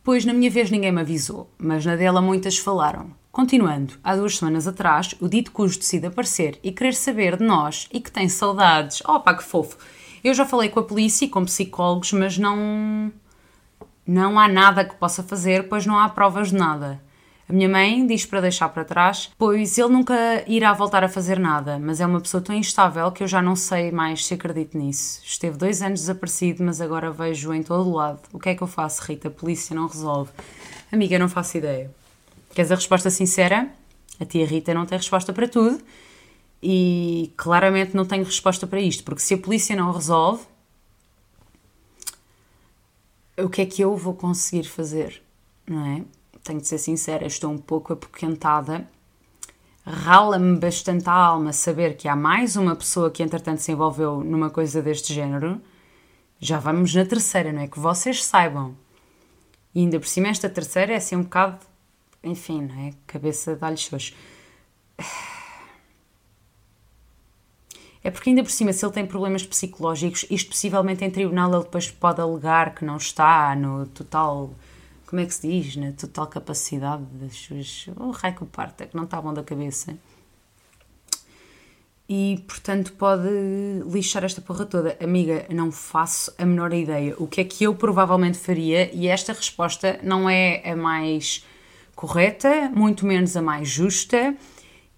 Pois 0.04 0.26
na 0.26 0.32
minha 0.32 0.52
vez 0.52 0.70
ninguém 0.70 0.92
me 0.92 1.02
avisou, 1.02 1.50
mas 1.58 1.84
na 1.84 1.96
dela 1.96 2.22
muitas 2.22 2.56
falaram 2.56 3.16
Continuando, 3.38 3.94
há 4.04 4.16
duas 4.16 4.38
semanas 4.38 4.68
atrás, 4.68 5.14
o 5.22 5.30
dito 5.30 5.52
cujo 5.52 5.78
decide 5.78 6.08
aparecer 6.08 6.58
e 6.64 6.72
querer 6.72 6.96
saber 6.96 7.38
de 7.38 7.44
nós 7.44 7.88
e 7.94 8.02
que 8.02 8.12
tem 8.12 8.28
saudades. 8.28 9.04
Oh 9.06 9.20
pá, 9.20 9.36
que 9.36 9.44
fofo! 9.44 9.78
Eu 10.24 10.34
já 10.34 10.44
falei 10.44 10.70
com 10.70 10.80
a 10.80 10.84
polícia 10.84 11.26
e 11.26 11.30
com 11.30 11.46
psicólogos, 11.46 12.14
mas 12.14 12.36
não. 12.36 13.14
Não 14.08 14.40
há 14.40 14.48
nada 14.48 14.84
que 14.84 14.96
possa 14.96 15.22
fazer, 15.22 15.70
pois 15.70 15.86
não 15.86 16.00
há 16.00 16.10
provas 16.10 16.50
de 16.50 16.56
nada. 16.56 17.00
A 17.48 17.54
minha 17.54 17.70
mãe 17.70 18.08
diz 18.08 18.26
para 18.26 18.42
deixar 18.42 18.70
para 18.70 18.84
trás, 18.84 19.30
pois 19.38 19.78
ele 19.78 19.90
nunca 19.90 20.16
irá 20.48 20.74
voltar 20.74 21.04
a 21.04 21.08
fazer 21.08 21.38
nada, 21.38 21.78
mas 21.78 22.02
é 22.02 22.08
uma 22.08 22.20
pessoa 22.20 22.42
tão 22.42 22.56
instável 22.56 23.12
que 23.12 23.22
eu 23.22 23.28
já 23.28 23.40
não 23.40 23.56
sei 23.56 23.92
mais 23.92 24.26
se 24.26 24.34
acredito 24.34 24.76
nisso. 24.76 25.22
Esteve 25.24 25.60
dois 25.60 25.84
anos 25.84 26.00
desaparecido, 26.00 26.64
mas 26.64 26.82
agora 26.82 27.12
vejo 27.12 27.54
em 27.54 27.62
todo 27.62 27.88
o 27.88 27.94
lado. 27.98 28.22
O 28.34 28.40
que 28.40 28.50
é 28.50 28.56
que 28.56 28.64
eu 28.64 28.68
faço, 28.68 29.04
Rita? 29.04 29.28
A 29.28 29.32
polícia 29.32 29.76
não 29.76 29.86
resolve. 29.86 30.32
Amiga, 30.92 31.20
não 31.20 31.30
faço 31.30 31.60
ideia. 31.60 31.92
Queres 32.54 32.72
a 32.72 32.76
resposta 32.76 33.10
sincera? 33.10 33.70
A 34.20 34.26
tia 34.26 34.46
Rita 34.46 34.74
não 34.74 34.86
tem 34.86 34.98
resposta 34.98 35.32
para 35.32 35.48
tudo 35.48 35.82
e 36.62 37.32
claramente 37.38 37.96
não 37.96 38.06
tenho 38.06 38.24
resposta 38.24 38.66
para 38.66 38.82
isto, 38.82 39.04
porque 39.04 39.22
se 39.22 39.36
a 39.36 39.38
polícia 39.38 39.76
não 39.76 39.92
resolve, 39.92 40.44
o 43.38 43.48
que 43.48 43.62
é 43.62 43.66
que 43.66 43.84
eu 43.84 43.96
vou 43.96 44.16
conseguir 44.16 44.64
fazer? 44.64 45.22
Não 45.68 45.86
é? 45.86 46.04
tenho 46.48 46.62
de 46.62 46.68
ser 46.68 46.78
sincera, 46.78 47.28
estou 47.28 47.52
um 47.52 47.58
pouco 47.58 47.94
apoquentada. 47.94 48.88
Rala-me 49.86 50.58
bastante 50.58 51.10
a 51.10 51.14
alma 51.14 51.54
saber 51.54 51.96
que 51.96 52.08
há 52.08 52.16
mais 52.16 52.56
uma 52.56 52.76
pessoa 52.76 53.12
que 53.12 53.22
entretanto 53.22 53.60
se 53.60 53.72
envolveu 53.72 54.24
numa 54.24 54.50
coisa 54.50 54.82
deste 54.82 55.14
género. 55.14 55.62
Já 56.40 56.60
vamos 56.60 56.94
na 56.94 57.06
terceira, 57.06 57.52
não 57.52 57.62
é? 57.62 57.68
Que 57.68 57.80
vocês 57.80 58.24
saibam. 58.24 58.76
E 59.74 59.82
ainda 59.82 60.00
por 60.00 60.08
cima 60.08 60.28
esta 60.28 60.50
terceira 60.50 60.94
é 60.94 60.98
assim 60.98 61.16
um 61.16 61.24
bocado, 61.24 61.60
enfim, 62.24 62.62
não 62.62 62.88
é? 62.88 62.94
Cabeça 63.06 63.56
dá-lhe 63.56 63.78
xoxo. 63.78 64.14
É 68.04 68.12
porque 68.12 68.30
ainda 68.30 68.42
por 68.42 68.52
cima, 68.52 68.72
se 68.72 68.86
ele 68.86 68.94
tem 68.94 69.06
problemas 69.06 69.46
psicológicos, 69.46 70.26
isto 70.30 70.50
possivelmente 70.50 71.04
em 71.04 71.12
tribunal 71.12 71.54
ele 71.54 71.64
depois 71.64 71.92
pode 71.92 72.22
alegar 72.22 72.74
que 72.74 72.86
não 72.86 72.96
está 72.96 73.54
no 73.56 73.86
total 73.88 74.54
como 75.08 75.22
é 75.22 75.26
que 75.26 75.34
se 75.34 75.48
diz, 75.48 75.76
na 75.78 75.94
total 75.94 76.28
capacidade 76.28 77.04
das 77.14 77.34
suas. 77.34 77.88
O 77.96 78.12
raio 78.12 78.36
que 78.36 78.46
parta, 78.46 78.86
que 78.86 78.96
não 78.96 79.06
está 79.06 79.22
bom 79.22 79.34
da 79.34 79.42
cabeça. 79.42 79.98
E, 82.10 82.44
portanto, 82.48 82.94
pode 82.94 83.28
lixar 83.90 84.24
esta 84.24 84.42
porra 84.42 84.66
toda. 84.66 84.98
Amiga, 85.02 85.46
não 85.50 85.72
faço 85.72 86.34
a 86.38 86.46
menor 86.46 86.74
ideia. 86.74 87.16
O 87.18 87.28
que 87.28 87.42
é 87.42 87.44
que 87.44 87.64
eu 87.64 87.76
provavelmente 87.76 88.38
faria? 88.38 88.94
E 88.94 89.08
esta 89.08 89.34
resposta 89.34 90.00
não 90.04 90.30
é 90.30 90.62
a 90.70 90.76
mais 90.76 91.46
correta, 91.98 92.72
muito 92.76 93.08
menos 93.08 93.36
a 93.36 93.42
mais 93.42 93.68
justa, 93.68 94.36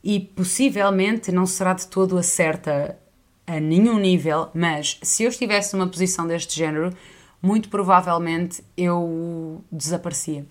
e 0.03 0.19
possivelmente 0.19 1.31
não 1.31 1.45
será 1.45 1.73
de 1.73 1.87
todo 1.87 2.17
a 2.17 2.21
certa 2.21 2.99
a 3.47 3.59
nenhum 3.59 3.97
nível, 3.97 4.49
mas 4.53 4.99
se 5.01 5.23
eu 5.23 5.29
estivesse 5.29 5.75
numa 5.75 5.87
posição 5.87 6.27
deste 6.27 6.55
género, 6.55 6.93
muito 7.41 7.69
provavelmente 7.69 8.63
eu 8.77 9.63
desaparecia. 9.71 10.45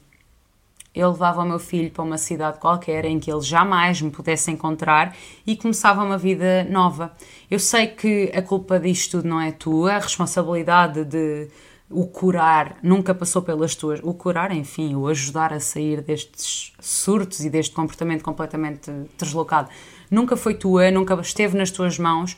Eu 0.94 1.12
levava 1.12 1.42
o 1.42 1.46
meu 1.46 1.58
filho 1.58 1.90
para 1.90 2.02
uma 2.02 2.18
cidade 2.18 2.58
qualquer 2.58 3.04
em 3.04 3.20
que 3.20 3.30
ele 3.30 3.42
jamais 3.42 4.00
me 4.00 4.10
pudesse 4.10 4.50
encontrar 4.50 5.14
e 5.46 5.54
começava 5.54 6.02
uma 6.02 6.18
vida 6.18 6.64
nova. 6.64 7.12
Eu 7.48 7.60
sei 7.60 7.88
que 7.88 8.32
a 8.34 8.42
culpa 8.42 8.80
disto 8.80 9.18
tudo 9.18 9.28
não 9.28 9.40
é 9.40 9.52
tua, 9.52 9.92
a 9.92 9.98
responsabilidade 9.98 11.04
de 11.04 11.48
o 11.90 12.06
curar 12.06 12.78
nunca 12.82 13.14
passou 13.14 13.42
pelas 13.42 13.74
tuas. 13.74 14.00
O 14.02 14.12
curar, 14.12 14.52
enfim, 14.52 14.94
o 14.94 15.06
ajudar 15.08 15.52
a 15.52 15.60
sair 15.60 16.02
destes 16.02 16.72
surtos 16.78 17.44
e 17.44 17.50
deste 17.50 17.74
comportamento 17.74 18.22
completamente 18.22 18.90
deslocado, 19.16 19.70
nunca 20.10 20.36
foi 20.36 20.54
tua, 20.54 20.90
nunca 20.90 21.14
esteve 21.14 21.56
nas 21.56 21.70
tuas 21.70 21.98
mãos, 21.98 22.36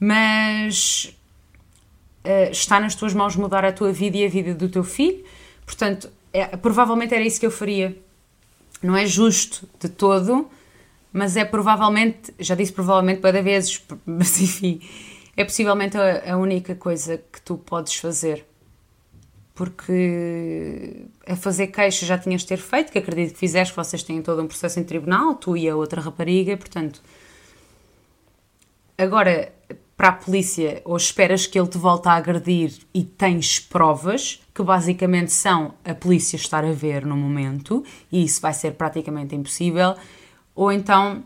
mas 0.00 1.14
uh, 2.24 2.50
está 2.50 2.80
nas 2.80 2.94
tuas 2.94 3.12
mãos 3.12 3.36
mudar 3.36 3.64
a 3.64 3.72
tua 3.72 3.92
vida 3.92 4.16
e 4.16 4.24
a 4.24 4.28
vida 4.28 4.54
do 4.54 4.68
teu 4.68 4.82
filho. 4.82 5.24
Portanto, 5.64 6.10
é, 6.32 6.56
provavelmente 6.56 7.14
era 7.14 7.24
isso 7.24 7.38
que 7.38 7.46
eu 7.46 7.50
faria. 7.50 7.96
Não 8.82 8.96
é 8.96 9.06
justo 9.06 9.68
de 9.80 9.88
todo, 9.88 10.48
mas 11.12 11.36
é 11.36 11.44
provavelmente, 11.44 12.32
já 12.38 12.54
disse 12.54 12.72
provavelmente 12.72 13.20
para 13.20 13.42
vezes, 13.42 13.82
mas 14.06 14.40
enfim, 14.40 14.80
é 15.36 15.44
possivelmente 15.44 15.98
a, 15.98 16.32
a 16.32 16.36
única 16.38 16.74
coisa 16.74 17.18
que 17.30 17.42
tu 17.42 17.58
podes 17.58 17.96
fazer. 17.96 18.44
Porque 19.56 21.06
a 21.26 21.34
fazer 21.34 21.68
queixa 21.68 22.04
já 22.04 22.16
tinhas 22.16 22.42
de 22.42 22.48
ter 22.48 22.58
feito, 22.58 22.92
que 22.92 22.98
acredito 22.98 23.32
que 23.32 23.38
fizeste, 23.38 23.72
que 23.72 23.76
vocês 23.76 24.02
têm 24.02 24.22
todo 24.22 24.42
um 24.42 24.46
processo 24.46 24.78
em 24.78 24.84
tribunal, 24.84 25.34
tu 25.34 25.56
e 25.56 25.68
a 25.68 25.74
outra 25.74 26.00
rapariga, 26.00 26.56
portanto. 26.56 27.00
Agora, 28.98 29.52
para 29.96 30.08
a 30.08 30.12
polícia 30.12 30.82
ou 30.84 30.94
esperas 30.94 31.46
que 31.46 31.58
ele 31.58 31.68
te 31.68 31.78
volte 31.78 32.06
a 32.06 32.12
agredir 32.12 32.74
e 32.92 33.02
tens 33.02 33.58
provas, 33.58 34.42
que 34.54 34.62
basicamente 34.62 35.32
são 35.32 35.72
a 35.82 35.94
polícia 35.94 36.36
estar 36.36 36.62
a 36.62 36.72
ver 36.72 37.06
no 37.06 37.16
momento, 37.16 37.82
e 38.12 38.22
isso 38.22 38.42
vai 38.42 38.52
ser 38.52 38.72
praticamente 38.72 39.34
impossível, 39.34 39.96
ou 40.54 40.70
então 40.70 41.24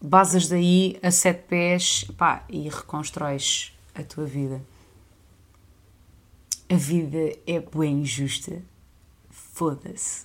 basas 0.00 0.48
daí 0.48 0.98
a 1.02 1.10
sete 1.10 1.42
pés 1.46 2.04
pá, 2.16 2.44
e 2.48 2.66
reconstróis 2.68 3.76
a 3.94 4.02
tua 4.02 4.24
vida. 4.24 4.71
A 6.72 6.74
vida 6.74 7.36
é 7.46 7.60
bem 7.60 8.00
injusta. 8.00 8.62
Foda-se. 9.28 10.24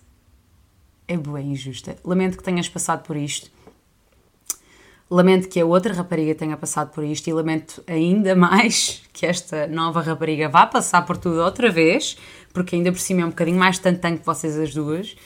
É 1.06 1.18
bem 1.18 1.52
injusta. 1.52 1.98
Lamento 2.06 2.38
que 2.38 2.44
tenhas 2.44 2.70
passado 2.70 3.04
por 3.04 3.18
isto. 3.18 3.52
Lamento 5.12 5.50
que 5.50 5.60
a 5.60 5.66
outra 5.66 5.94
rapariga 5.94 6.34
tenha 6.34 6.56
passado 6.56 6.94
por 6.94 7.04
isto 7.04 7.28
e 7.28 7.34
lamento 7.34 7.84
ainda 7.86 8.34
mais 8.34 9.04
que 9.12 9.26
esta 9.26 9.68
nova 9.68 10.00
rapariga 10.00 10.48
vá 10.48 10.66
passar 10.66 11.06
por 11.06 11.18
tudo 11.18 11.42
outra 11.42 11.70
vez, 11.70 12.18
porque 12.54 12.78
ainda 12.78 12.94
por 12.94 13.00
cima 13.00 13.24
é 13.24 13.26
um 13.26 13.30
bocadinho 13.32 13.60
mais 13.60 13.78
tantão 13.78 14.16
que 14.16 14.26
vocês 14.26 14.58
as 14.58 14.74
duas. 14.74 15.18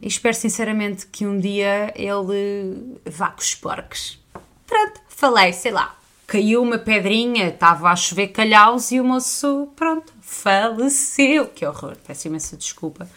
E 0.00 0.06
espero 0.06 0.36
sinceramente 0.36 1.04
que 1.08 1.26
um 1.26 1.36
dia 1.36 1.92
ele 1.96 2.96
vá 3.04 3.32
com 3.32 3.40
os 3.40 3.56
porcos. 3.56 4.22
Pronto, 4.64 5.00
falei, 5.08 5.52
sei 5.52 5.72
lá, 5.72 5.98
caiu 6.26 6.62
uma 6.62 6.78
pedrinha, 6.78 7.48
estava 7.48 7.90
a 7.90 7.96
chover 7.96 8.28
calhaus 8.28 8.90
e 8.90 9.00
o 9.00 9.04
moço, 9.04 9.68
pronto, 9.76 10.12
faleceu. 10.20 11.48
Que 11.48 11.66
horror, 11.66 11.96
peço 12.06 12.28
imensa 12.28 12.56
desculpa, 12.56 13.08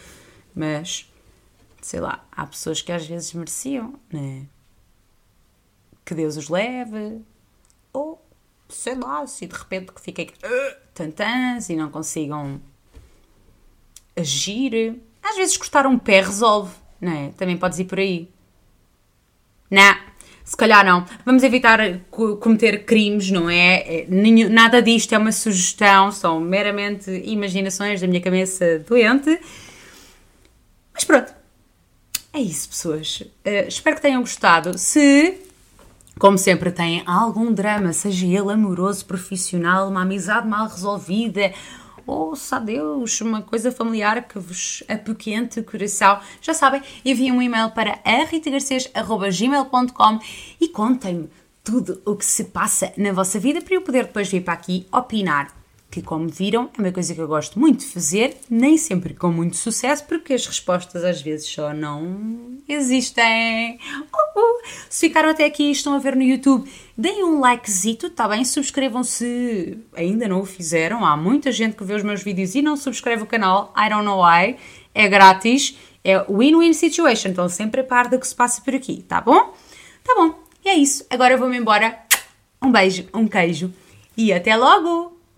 mas 0.54 1.10
sei 1.80 2.00
lá, 2.00 2.24
há 2.30 2.46
pessoas 2.46 2.82
que 2.82 2.92
às 2.92 3.06
vezes 3.06 3.32
mereciam, 3.32 3.94
né? 4.12 4.46
Que 6.04 6.14
Deus 6.14 6.36
os 6.36 6.48
leve, 6.48 7.22
ou 7.92 8.22
sei 8.68 8.94
lá, 8.94 9.26
se 9.26 9.46
de 9.46 9.54
repente 9.54 9.92
que 9.92 10.00
fiquem 10.00 10.26
uh, 10.26 10.76
tantãs 10.94 11.68
e 11.70 11.76
não 11.76 11.90
consigam 11.90 12.60
agir. 14.16 15.00
Às 15.22 15.36
vezes 15.36 15.56
cortar 15.56 15.86
um 15.86 15.98
pé 15.98 16.20
resolve, 16.20 16.74
não 17.00 17.12
é? 17.12 17.30
Também 17.32 17.56
podes 17.56 17.78
ir 17.78 17.84
por 17.84 17.98
aí. 17.98 18.30
Não, 19.70 19.96
se 20.48 20.56
calhar 20.56 20.82
não. 20.82 21.04
Vamos 21.26 21.42
evitar 21.42 21.78
cometer 22.40 22.86
crimes, 22.86 23.30
não 23.30 23.50
é? 23.50 24.00
é 24.00 24.06
nada 24.48 24.80
disto 24.80 25.14
é 25.14 25.18
uma 25.18 25.30
sugestão, 25.30 26.10
são 26.10 26.40
meramente 26.40 27.10
imaginações 27.26 28.00
da 28.00 28.06
minha 28.06 28.20
cabeça 28.22 28.78
doente. 28.88 29.38
Mas 30.94 31.04
pronto, 31.04 31.30
é 32.32 32.40
isso, 32.40 32.70
pessoas. 32.70 33.20
Uh, 33.20 33.68
espero 33.68 33.96
que 33.96 34.02
tenham 34.02 34.22
gostado. 34.22 34.78
Se, 34.78 35.38
como 36.18 36.38
sempre, 36.38 36.70
têm 36.70 37.02
algum 37.04 37.52
drama, 37.52 37.92
seja 37.92 38.24
ele 38.24 38.50
amoroso, 38.50 39.04
profissional, 39.04 39.90
uma 39.90 40.00
amizade 40.00 40.48
mal 40.48 40.66
resolvida, 40.66 41.52
ou, 42.08 42.34
sabe 42.34 42.72
Deus, 42.72 43.20
uma 43.20 43.42
coisa 43.42 43.70
familiar 43.70 44.26
que 44.26 44.38
vos 44.38 44.82
apoquente 44.88 45.60
o 45.60 45.64
coração, 45.64 46.18
já 46.40 46.54
sabem, 46.54 46.82
enviem 47.04 47.32
um 47.32 47.42
e-mail 47.42 47.70
para 47.70 47.98
ritagarcês.gmail.com 48.24 50.18
e 50.60 50.68
contem-me 50.68 51.28
tudo 51.62 52.00
o 52.06 52.16
que 52.16 52.24
se 52.24 52.44
passa 52.44 52.92
na 52.96 53.12
vossa 53.12 53.38
vida 53.38 53.60
para 53.60 53.74
eu 53.74 53.82
poder 53.82 54.06
depois 54.06 54.30
vir 54.30 54.42
para 54.42 54.54
aqui 54.54 54.86
opinar 54.90 55.57
que, 55.90 56.02
como 56.02 56.28
viram, 56.28 56.68
é 56.76 56.82
uma 56.82 56.92
coisa 56.92 57.14
que 57.14 57.20
eu 57.20 57.26
gosto 57.26 57.58
muito 57.58 57.80
de 57.80 57.86
fazer, 57.86 58.36
nem 58.50 58.76
sempre 58.76 59.14
com 59.14 59.32
muito 59.32 59.56
sucesso, 59.56 60.04
porque 60.04 60.34
as 60.34 60.46
respostas 60.46 61.02
às 61.02 61.22
vezes 61.22 61.46
só 61.46 61.72
não 61.72 62.58
existem. 62.68 63.78
Uh, 64.12 64.38
uh. 64.38 64.62
Se 64.90 65.08
ficaram 65.08 65.30
até 65.30 65.46
aqui 65.46 65.64
e 65.64 65.72
estão 65.72 65.94
a 65.94 65.98
ver 65.98 66.14
no 66.14 66.22
YouTube, 66.22 66.70
deem 66.96 67.24
um 67.24 67.40
likezito, 67.40 68.10
tá 68.10 68.28
bem? 68.28 68.44
Subscrevam 68.44 69.02
se 69.02 69.78
ainda 69.94 70.28
não 70.28 70.42
o 70.42 70.44
fizeram. 70.44 71.06
Há 71.06 71.16
muita 71.16 71.50
gente 71.50 71.74
que 71.74 71.84
vê 71.84 71.94
os 71.94 72.02
meus 72.02 72.22
vídeos 72.22 72.54
e 72.54 72.60
não 72.60 72.76
subscreve 72.76 73.22
o 73.22 73.26
canal, 73.26 73.72
I 73.76 73.88
don't 73.88 74.04
know 74.04 74.22
why. 74.22 74.56
É 74.94 75.08
grátis, 75.08 75.78
é 76.04 76.18
win-win 76.30 76.74
situation, 76.74 77.30
estão 77.30 77.48
sempre 77.48 77.80
a 77.80 77.84
par 77.84 78.08
do 78.08 78.18
que 78.18 78.26
se 78.26 78.34
passa 78.34 78.60
por 78.60 78.74
aqui, 78.74 79.02
tá 79.08 79.20
bom? 79.20 79.54
Tá 80.04 80.14
bom, 80.16 80.34
e 80.64 80.68
é 80.68 80.74
isso. 80.74 81.06
Agora 81.08 81.34
eu 81.34 81.38
vou-me 81.38 81.56
embora. 81.56 81.98
Um 82.60 82.72
beijo, 82.72 83.06
um 83.14 83.28
queijo 83.28 83.72
e 84.16 84.32
até 84.32 84.56
logo! 84.56 85.17